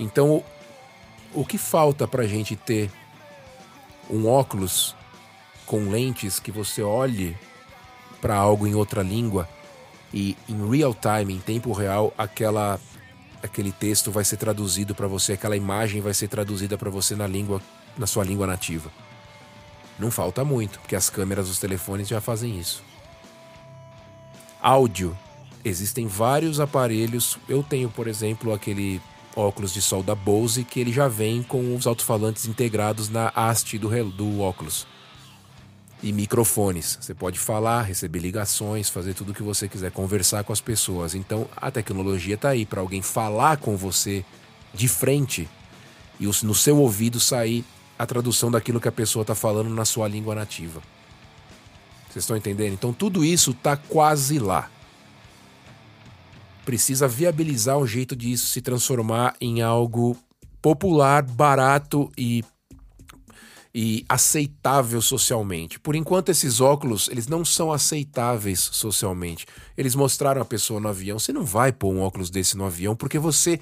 Então, 0.00 0.42
o 1.34 1.44
que 1.44 1.58
falta 1.58 2.08
para 2.08 2.24
a 2.24 2.26
gente 2.26 2.56
ter 2.56 2.90
um 4.10 4.26
óculos 4.26 4.96
com 5.72 5.88
lentes 5.88 6.38
que 6.38 6.52
você 6.52 6.82
olhe 6.82 7.34
para 8.20 8.36
algo 8.36 8.66
em 8.66 8.74
outra 8.74 9.02
língua 9.02 9.48
e 10.12 10.36
em 10.46 10.70
real 10.70 10.94
time, 10.94 11.32
em 11.32 11.38
tempo 11.38 11.72
real, 11.72 12.12
aquela 12.18 12.78
aquele 13.42 13.72
texto 13.72 14.10
vai 14.10 14.22
ser 14.22 14.36
traduzido 14.36 14.94
para 14.94 15.08
você, 15.08 15.32
aquela 15.32 15.56
imagem 15.56 16.02
vai 16.02 16.12
ser 16.12 16.28
traduzida 16.28 16.76
para 16.76 16.90
você 16.90 17.16
na 17.16 17.26
língua, 17.26 17.58
na 17.96 18.06
sua 18.06 18.22
língua 18.22 18.46
nativa. 18.46 18.92
Não 19.98 20.10
falta 20.10 20.44
muito, 20.44 20.78
porque 20.78 20.94
as 20.94 21.08
câmeras 21.08 21.48
dos 21.48 21.58
telefones 21.58 22.06
já 22.06 22.20
fazem 22.20 22.60
isso. 22.60 22.84
Áudio. 24.60 25.16
Existem 25.64 26.06
vários 26.06 26.60
aparelhos. 26.60 27.38
Eu 27.48 27.62
tenho, 27.62 27.88
por 27.88 28.08
exemplo, 28.08 28.52
aquele 28.52 29.00
óculos 29.34 29.72
de 29.72 29.80
sol 29.80 30.02
da 30.02 30.14
Bose 30.14 30.64
que 30.64 30.80
ele 30.80 30.92
já 30.92 31.08
vem 31.08 31.42
com 31.42 31.74
os 31.74 31.86
alto-falantes 31.86 32.44
integrados 32.44 33.08
na 33.08 33.32
haste 33.34 33.78
do, 33.78 33.88
do 34.10 34.40
óculos 34.40 34.86
e 36.02 36.12
microfones. 36.12 36.98
Você 37.00 37.14
pode 37.14 37.38
falar, 37.38 37.82
receber 37.82 38.18
ligações, 38.18 38.88
fazer 38.88 39.14
tudo 39.14 39.30
o 39.30 39.34
que 39.34 39.42
você 39.42 39.68
quiser, 39.68 39.92
conversar 39.92 40.42
com 40.42 40.52
as 40.52 40.60
pessoas. 40.60 41.14
Então 41.14 41.48
a 41.56 41.70
tecnologia 41.70 42.34
está 42.34 42.50
aí 42.50 42.66
para 42.66 42.80
alguém 42.80 43.00
falar 43.00 43.58
com 43.58 43.76
você 43.76 44.24
de 44.74 44.88
frente 44.88 45.48
e 46.18 46.26
no 46.26 46.54
seu 46.54 46.78
ouvido 46.78 47.20
sair 47.20 47.64
a 47.98 48.04
tradução 48.04 48.50
daquilo 48.50 48.80
que 48.80 48.88
a 48.88 48.92
pessoa 48.92 49.22
está 49.22 49.34
falando 49.34 49.70
na 49.70 49.84
sua 49.84 50.08
língua 50.08 50.34
nativa. 50.34 50.82
Vocês 52.08 52.24
estão 52.24 52.36
entendendo? 52.36 52.74
Então 52.74 52.92
tudo 52.92 53.24
isso 53.24 53.52
está 53.52 53.76
quase 53.76 54.38
lá. 54.38 54.68
Precisa 56.64 57.08
viabilizar 57.08 57.78
um 57.78 57.86
jeito 57.86 58.14
de 58.14 58.32
isso 58.32 58.46
se 58.46 58.60
transformar 58.60 59.34
em 59.40 59.62
algo 59.62 60.16
popular, 60.60 61.22
barato 61.22 62.10
e 62.16 62.44
e 63.74 64.04
aceitável 64.08 65.00
socialmente. 65.00 65.80
Por 65.80 65.94
enquanto 65.94 66.28
esses 66.28 66.60
óculos, 66.60 67.08
eles 67.08 67.26
não 67.26 67.44
são 67.44 67.72
aceitáveis 67.72 68.60
socialmente. 68.60 69.46
Eles 69.76 69.94
mostraram 69.94 70.42
a 70.42 70.44
pessoa 70.44 70.78
no 70.78 70.88
avião, 70.88 71.18
você 71.18 71.32
não 71.32 71.44
vai 71.44 71.72
pôr 71.72 71.92
um 71.94 72.00
óculos 72.00 72.28
desse 72.28 72.56
no 72.56 72.66
avião 72.66 72.94
porque 72.94 73.18
você 73.18 73.58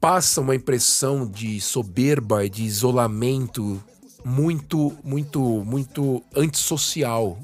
passa 0.00 0.40
uma 0.40 0.54
impressão 0.54 1.26
de 1.26 1.60
soberba 1.60 2.44
e 2.44 2.50
de 2.50 2.62
isolamento 2.62 3.82
muito, 4.24 4.96
muito, 5.04 5.40
muito 5.40 6.22
antissocial, 6.34 7.38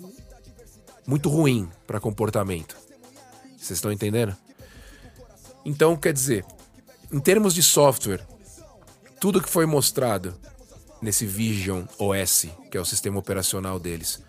muito 1.07 1.29
ruim 1.29 1.69
para 1.87 2.01
comportamento. 2.01 2.77
Vocês 3.57 3.73
estão 3.73 3.93
entendendo? 3.93 4.35
Então, 5.65 5.95
quer 5.95 6.13
dizer, 6.15 6.45
em 7.13 7.21
termos 7.21 7.55
de 7.55 7.63
software, 7.63 8.27
tudo 9.21 9.43
que 9.43 9.49
foi 9.51 9.67
mostrado 9.67 10.35
nesse 11.01 11.27
Vision 11.27 11.85
OS, 11.99 12.47
que 12.71 12.77
é 12.77 12.81
o 12.81 12.85
sistema 12.85 13.19
operacional 13.19 13.79
deles. 13.79 14.23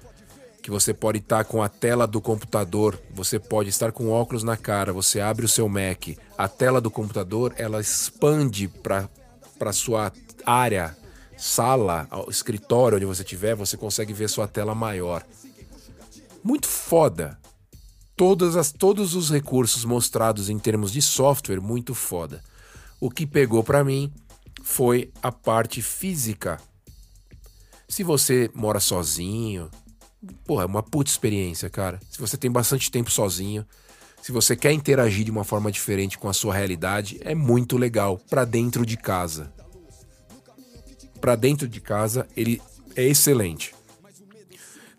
Que 0.61 0.69
você 0.69 0.93
pode 0.93 1.17
estar 1.17 1.43
com 1.45 1.61
a 1.61 1.69
tela 1.69 2.05
do 2.05 2.21
computador, 2.21 3.01
você 3.11 3.39
pode 3.39 3.69
estar 3.69 3.91
com 3.91 4.09
óculos 4.09 4.43
na 4.43 4.55
cara, 4.55 4.93
você 4.93 5.19
abre 5.19 5.45
o 5.45 5.49
seu 5.49 5.67
Mac, 5.67 6.17
a 6.37 6.47
tela 6.47 6.79
do 6.79 6.91
computador 6.91 7.53
ela 7.57 7.81
expande 7.81 8.67
para 8.67 9.73
sua 9.73 10.11
área, 10.45 10.95
sala, 11.37 12.07
escritório 12.29 12.97
onde 12.97 13.05
você 13.05 13.23
estiver, 13.23 13.55
você 13.55 13.75
consegue 13.75 14.13
ver 14.13 14.29
sua 14.29 14.47
tela 14.47 14.75
maior. 14.75 15.25
Muito 16.43 16.67
foda. 16.67 17.39
Todas 18.15 18.55
as, 18.55 18.71
todos 18.71 19.15
os 19.15 19.31
recursos 19.31 19.83
mostrados 19.83 20.49
em 20.49 20.59
termos 20.59 20.91
de 20.91 21.01
software, 21.01 21.59
muito 21.59 21.95
foda. 21.95 22.43
O 22.99 23.09
que 23.09 23.25
pegou 23.25 23.63
para 23.63 23.83
mim 23.83 24.13
foi 24.61 25.11
a 25.21 25.31
parte 25.31 25.81
física. 25.81 26.59
Se 27.87 28.03
você 28.03 28.49
mora 28.53 28.79
sozinho, 28.79 29.69
porra, 30.45 30.63
é 30.63 30.65
uma 30.65 30.83
puta 30.83 31.09
experiência, 31.09 31.69
cara. 31.69 31.99
Se 32.09 32.19
você 32.19 32.37
tem 32.37 32.49
bastante 32.49 32.89
tempo 32.89 33.11
sozinho, 33.11 33.65
se 34.21 34.31
você 34.31 34.55
quer 34.55 34.71
interagir 34.71 35.25
de 35.25 35.31
uma 35.31 35.43
forma 35.43 35.71
diferente 35.71 36.17
com 36.17 36.29
a 36.29 36.33
sua 36.33 36.53
realidade, 36.53 37.19
é 37.21 37.33
muito 37.33 37.77
legal 37.77 38.17
para 38.29 38.45
dentro 38.45 38.85
de 38.85 38.95
casa. 38.95 39.51
Para 41.19 41.35
dentro 41.35 41.67
de 41.67 41.81
casa, 41.81 42.27
ele 42.37 42.61
é 42.95 43.03
excelente. 43.03 43.73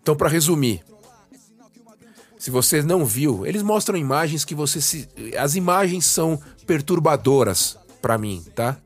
Então, 0.01 0.15
para 0.15 0.29
resumir, 0.29 0.83
se 2.37 2.51
você 2.51 2.83
não 2.83 3.05
viu, 3.05 3.45
eles 3.45 3.61
mostram 3.61 3.97
imagens 3.97 4.43
que 4.43 4.53
você 4.53 4.81
se 4.81 5.07
as 5.37 5.55
imagens 5.55 6.05
são 6.05 6.37
perturbadoras 6.67 7.77
para 8.01 8.17
mim, 8.17 8.43
tá? 8.53 8.77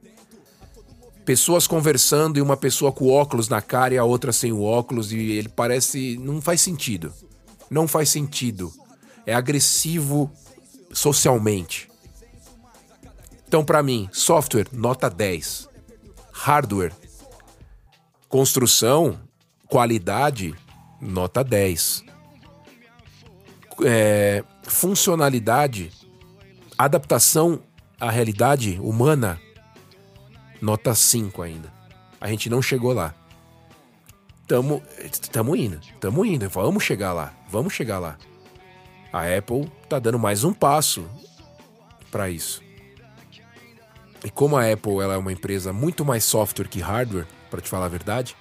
Pessoas 1.28 1.68
conversando 1.68 2.40
e 2.40 2.42
uma 2.42 2.56
pessoa 2.56 2.90
com 2.90 3.10
óculos 3.10 3.50
na 3.50 3.62
cara 3.62 3.94
e 3.94 3.98
a 3.98 4.04
outra 4.06 4.32
sem 4.32 4.54
o 4.54 4.64
óculos 4.64 5.12
e 5.12 5.34
ele 5.34 5.50
parece 5.50 6.18
não 6.20 6.42
faz 6.42 6.62
sentido. 6.62 7.14
Não 7.70 7.86
faz 7.86 8.10
sentido. 8.10 8.72
É 9.26 9.34
agressivo 9.34 10.32
socialmente. 10.94 11.90
Então 13.46 13.62
para 13.66 13.84
mim, 13.84 14.08
software 14.14 14.68
nota 14.72 15.10
10. 15.10 15.68
Hardware 16.32 16.94
construção, 18.30 19.20
qualidade 19.68 20.56
nota 21.02 21.44
10. 21.44 22.06
É, 23.86 24.46
funcionalidade, 24.64 25.92
adaptação 26.78 27.62
à 28.00 28.10
realidade 28.10 28.80
humana 28.82 29.38
nota 30.62 30.94
5 30.94 31.42
ainda. 31.42 31.74
A 32.20 32.28
gente 32.28 32.50
não 32.50 32.62
chegou 32.62 32.94
lá. 32.94 33.14
Tamo, 34.48 34.82
tamo 35.32 35.56
indo, 35.56 35.80
tamo 36.00 36.26
indo, 36.26 36.50
vamos 36.50 36.84
chegar 36.84 37.12
lá, 37.12 37.34
vamos 37.50 37.74
chegar 37.74 38.00
lá. 38.00 38.18
A 39.12 39.24
Apple 39.24 39.70
tá 39.90 40.00
dando 40.00 40.18
mais 40.18 40.44
um 40.44 40.54
passo 40.54 41.06
para 42.10 42.30
isso. 42.30 42.64
E 44.24 44.30
como 44.30 44.56
a 44.56 44.72
Apple 44.72 45.00
ela 45.02 45.16
é 45.16 45.18
uma 45.18 45.32
empresa 45.32 45.74
muito 45.74 46.06
mais 46.06 46.24
software 46.24 46.68
que 46.68 46.80
hardware, 46.80 47.28
para 47.50 47.62
te 47.62 47.70
falar 47.70 47.86
a 47.86 47.90
verdade, 47.90 48.36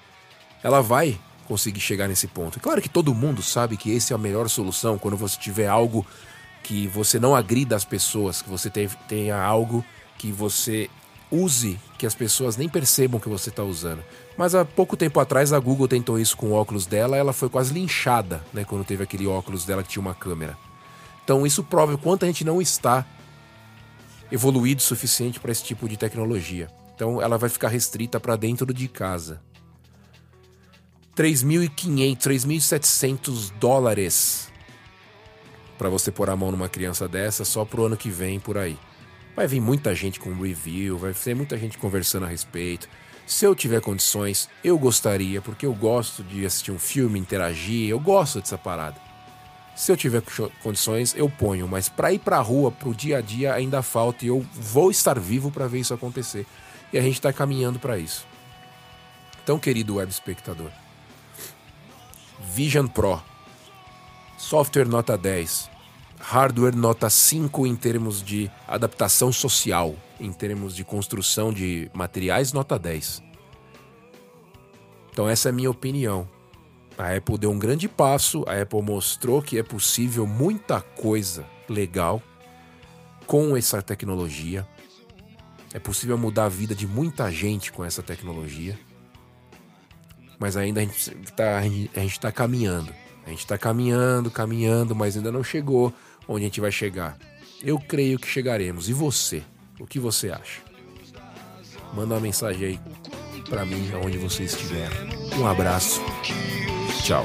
ela 0.63 0.81
vai 0.81 1.19
conseguir 1.47 1.81
chegar 1.81 2.09
nesse 2.09 2.27
ponto. 2.27 2.59
claro 2.59 2.83
que 2.83 2.89
todo 2.89 3.15
mundo 3.15 3.43
sabe 3.43 3.77
que 3.77 3.97
essa 3.97 4.13
é 4.13 4.17
a 4.17 4.19
melhor 4.19 4.49
solução 4.49 4.99
quando 4.99 5.17
você 5.17 5.39
tiver 5.39 5.69
algo 5.69 6.05
que 6.63 6.89
você 6.89 7.21
não 7.21 7.37
agrida 7.37 7.77
as 7.77 7.85
pessoas, 7.85 8.43
que 8.43 8.49
você 8.49 8.69
tenha 9.09 9.41
algo 9.41 9.85
que 10.19 10.33
você 10.33 10.91
use 11.31 11.79
que 11.99 12.07
as 12.07 12.15
pessoas 12.15 12.57
nem 12.57 12.69
percebam 12.69 13.21
que 13.21 13.29
você 13.29 13.51
está 13.51 13.63
usando. 13.63 14.03
Mas 14.37 14.55
há 14.55 14.65
pouco 14.65 14.97
tempo 14.97 15.19
atrás 15.19 15.53
a 15.53 15.59
Google 15.59 15.89
tentou 15.89 16.19
isso 16.19 16.37
com 16.37 16.49
o 16.49 16.53
óculos 16.53 16.87
dela, 16.87 17.17
ela 17.17 17.33
foi 17.33 17.49
quase 17.49 17.73
linchada, 17.73 18.45
né, 18.53 18.65
quando 18.65 18.85
teve 18.85 19.03
aquele 19.03 19.27
óculos 19.27 19.65
dela 19.65 19.83
que 19.83 19.89
tinha 19.89 20.01
uma 20.01 20.15
câmera. 20.15 20.57
Então 21.25 21.47
isso 21.47 21.65
prova 21.65 21.95
o 21.95 21.99
quanto 21.99 22.25
a 22.25 22.27
gente 22.27 22.45
não 22.45 22.61
está 22.61 23.05
evoluído 24.31 24.81
o 24.81 24.85
suficiente 24.85 25.41
para 25.41 25.53
esse 25.53 25.65
tipo 25.65 25.89
de 25.89 25.97
tecnologia. 25.97 26.69
Então 26.95 27.21
ela 27.21 27.37
vai 27.37 27.49
ficar 27.49 27.69
restrita 27.69 28.21
para 28.21 28.37
dentro 28.37 28.73
de 28.73 28.89
casa. 28.89 29.41
3.500, 31.17 32.17
3.700 32.19 33.53
dólares 33.59 34.53
para 35.79 35.89
você 35.89 36.11
pôr 36.11 36.31
a 36.31 36.37
mão 36.37 36.51
numa 36.51 36.69
criança 36.69 37.09
dessa 37.09 37.45
só 37.45 37.65
pro 37.65 37.87
ano 37.87 37.97
que 37.97 38.11
vem 38.11 38.41
por 38.41 38.57
aí. 38.59 38.79
Vai 39.37 39.47
vir 39.47 39.61
muita 39.61 39.95
gente 39.95 40.19
com 40.19 40.33
review, 40.33 40.97
vai 40.97 41.13
ter 41.13 41.37
muita 41.37 41.59
gente 41.59 41.77
conversando 41.77 42.25
a 42.25 42.29
respeito. 42.29 42.89
Se 43.27 43.45
eu 43.45 43.55
tiver 43.55 43.83
condições, 43.83 44.49
eu 44.65 44.79
gostaria, 44.79 45.43
porque 45.43 45.67
eu 45.67 45.75
gosto 45.75 46.25
de 46.25 46.47
assistir 46.47 46.73
um 46.73 46.79
filme, 46.79 47.19
interagir, 47.19 47.91
eu 47.91 48.01
gosto 48.01 48.41
dessa 48.41 48.57
parada. 48.57 48.97
Se 49.75 49.93
eu 49.93 49.97
tiver 49.97 50.23
condições, 50.63 51.15
eu 51.15 51.29
ponho, 51.29 51.69
mas 51.69 51.87
para 51.87 52.11
ir 52.13 52.19
pra 52.19 52.41
rua, 52.41 52.73
pro 52.73 52.95
dia 52.95 53.19
a 53.19 53.21
dia, 53.21 53.53
ainda 53.53 53.83
falta 53.83 54.25
e 54.25 54.29
eu 54.29 54.41
vou 54.55 54.91
estar 54.91 55.19
vivo 55.21 55.51
para 55.51 55.67
ver 55.67 55.81
isso 55.81 55.93
acontecer. 55.93 56.47
E 56.91 56.97
a 56.97 57.03
gente 57.03 57.17
está 57.17 57.31
caminhando 57.31 57.79
para 57.79 57.99
isso. 57.99 58.27
Então, 59.43 59.59
querido 59.59 59.97
web 59.97 60.11
espectador, 60.11 60.71
Vision 62.55 62.87
Pro, 62.87 63.23
software 64.39 64.89
nota 64.89 65.19
10, 65.19 65.76
hardware 66.29 66.75
nota 66.75 67.09
5 67.09 67.69
em 67.69 67.77
termos 67.77 68.21
de 68.21 68.51
adaptação 68.67 69.31
social, 69.31 69.95
em 70.19 70.33
termos 70.33 70.75
de 70.75 70.83
construção 70.83 71.53
de 71.53 71.89
materiais, 71.95 72.53
nota 72.53 72.77
10. 72.77 73.23
Então, 75.13 75.29
essa 75.29 75.49
é 75.49 75.51
a 75.51 75.53
minha 75.53 75.71
opinião. 75.71 76.29
A 76.99 77.15
Apple 77.15 77.39
deu 77.39 77.53
um 77.53 77.59
grande 77.61 77.89
passo, 77.89 78.45
a 78.49 78.61
Apple 78.61 78.83
mostrou 78.83 79.41
que 79.41 79.57
é 79.57 79.63
possível 79.63 80.27
muita 80.27 80.81
coisa 80.81 81.47
legal 81.69 82.21
com 83.25 83.57
essa 83.57 83.81
tecnologia. 83.81 84.67
É 85.73 85.79
possível 85.79 86.19
mudar 86.19 86.47
a 86.47 86.49
vida 86.49 86.75
de 86.75 86.89
muita 86.89 87.31
gente 87.31 87.71
com 87.71 87.85
essa 87.85 88.03
tecnologia. 88.03 88.77
Mas 90.41 90.57
ainda 90.57 90.81
a 90.81 90.83
gente 90.83 90.99
está 91.23 91.63
tá 92.21 92.33
caminhando. 92.33 92.93
A 93.25 93.31
gente 93.31 93.41
está 93.41 93.57
caminhando, 93.57 94.29
caminhando, 94.29 94.93
mas 94.93 95.17
ainda 95.17 95.31
não 95.31 95.45
chegou 95.45 95.95
onde 96.29 96.45
a 96.45 96.49
gente 96.49 96.61
vai 96.61 96.73
chegar. 96.73 97.17
Eu 97.63 97.79
creio 97.79 98.19
que 98.19 98.27
chegaremos. 98.27 98.89
E 98.89 98.93
você? 98.93 99.43
O 99.79 99.87
que 99.87 99.99
você 99.99 100.31
acha? 100.31 100.61
Manda 101.95 102.15
uma 102.15 102.21
mensagem 102.21 102.69
aí 102.69 102.81
para 103.49 103.65
mim, 103.65 103.91
aonde 103.95 104.19
você 104.19 104.45
estiver. 104.45 104.91
Um 105.39 105.47
abraço. 105.47 106.01
Tchau. 107.05 107.25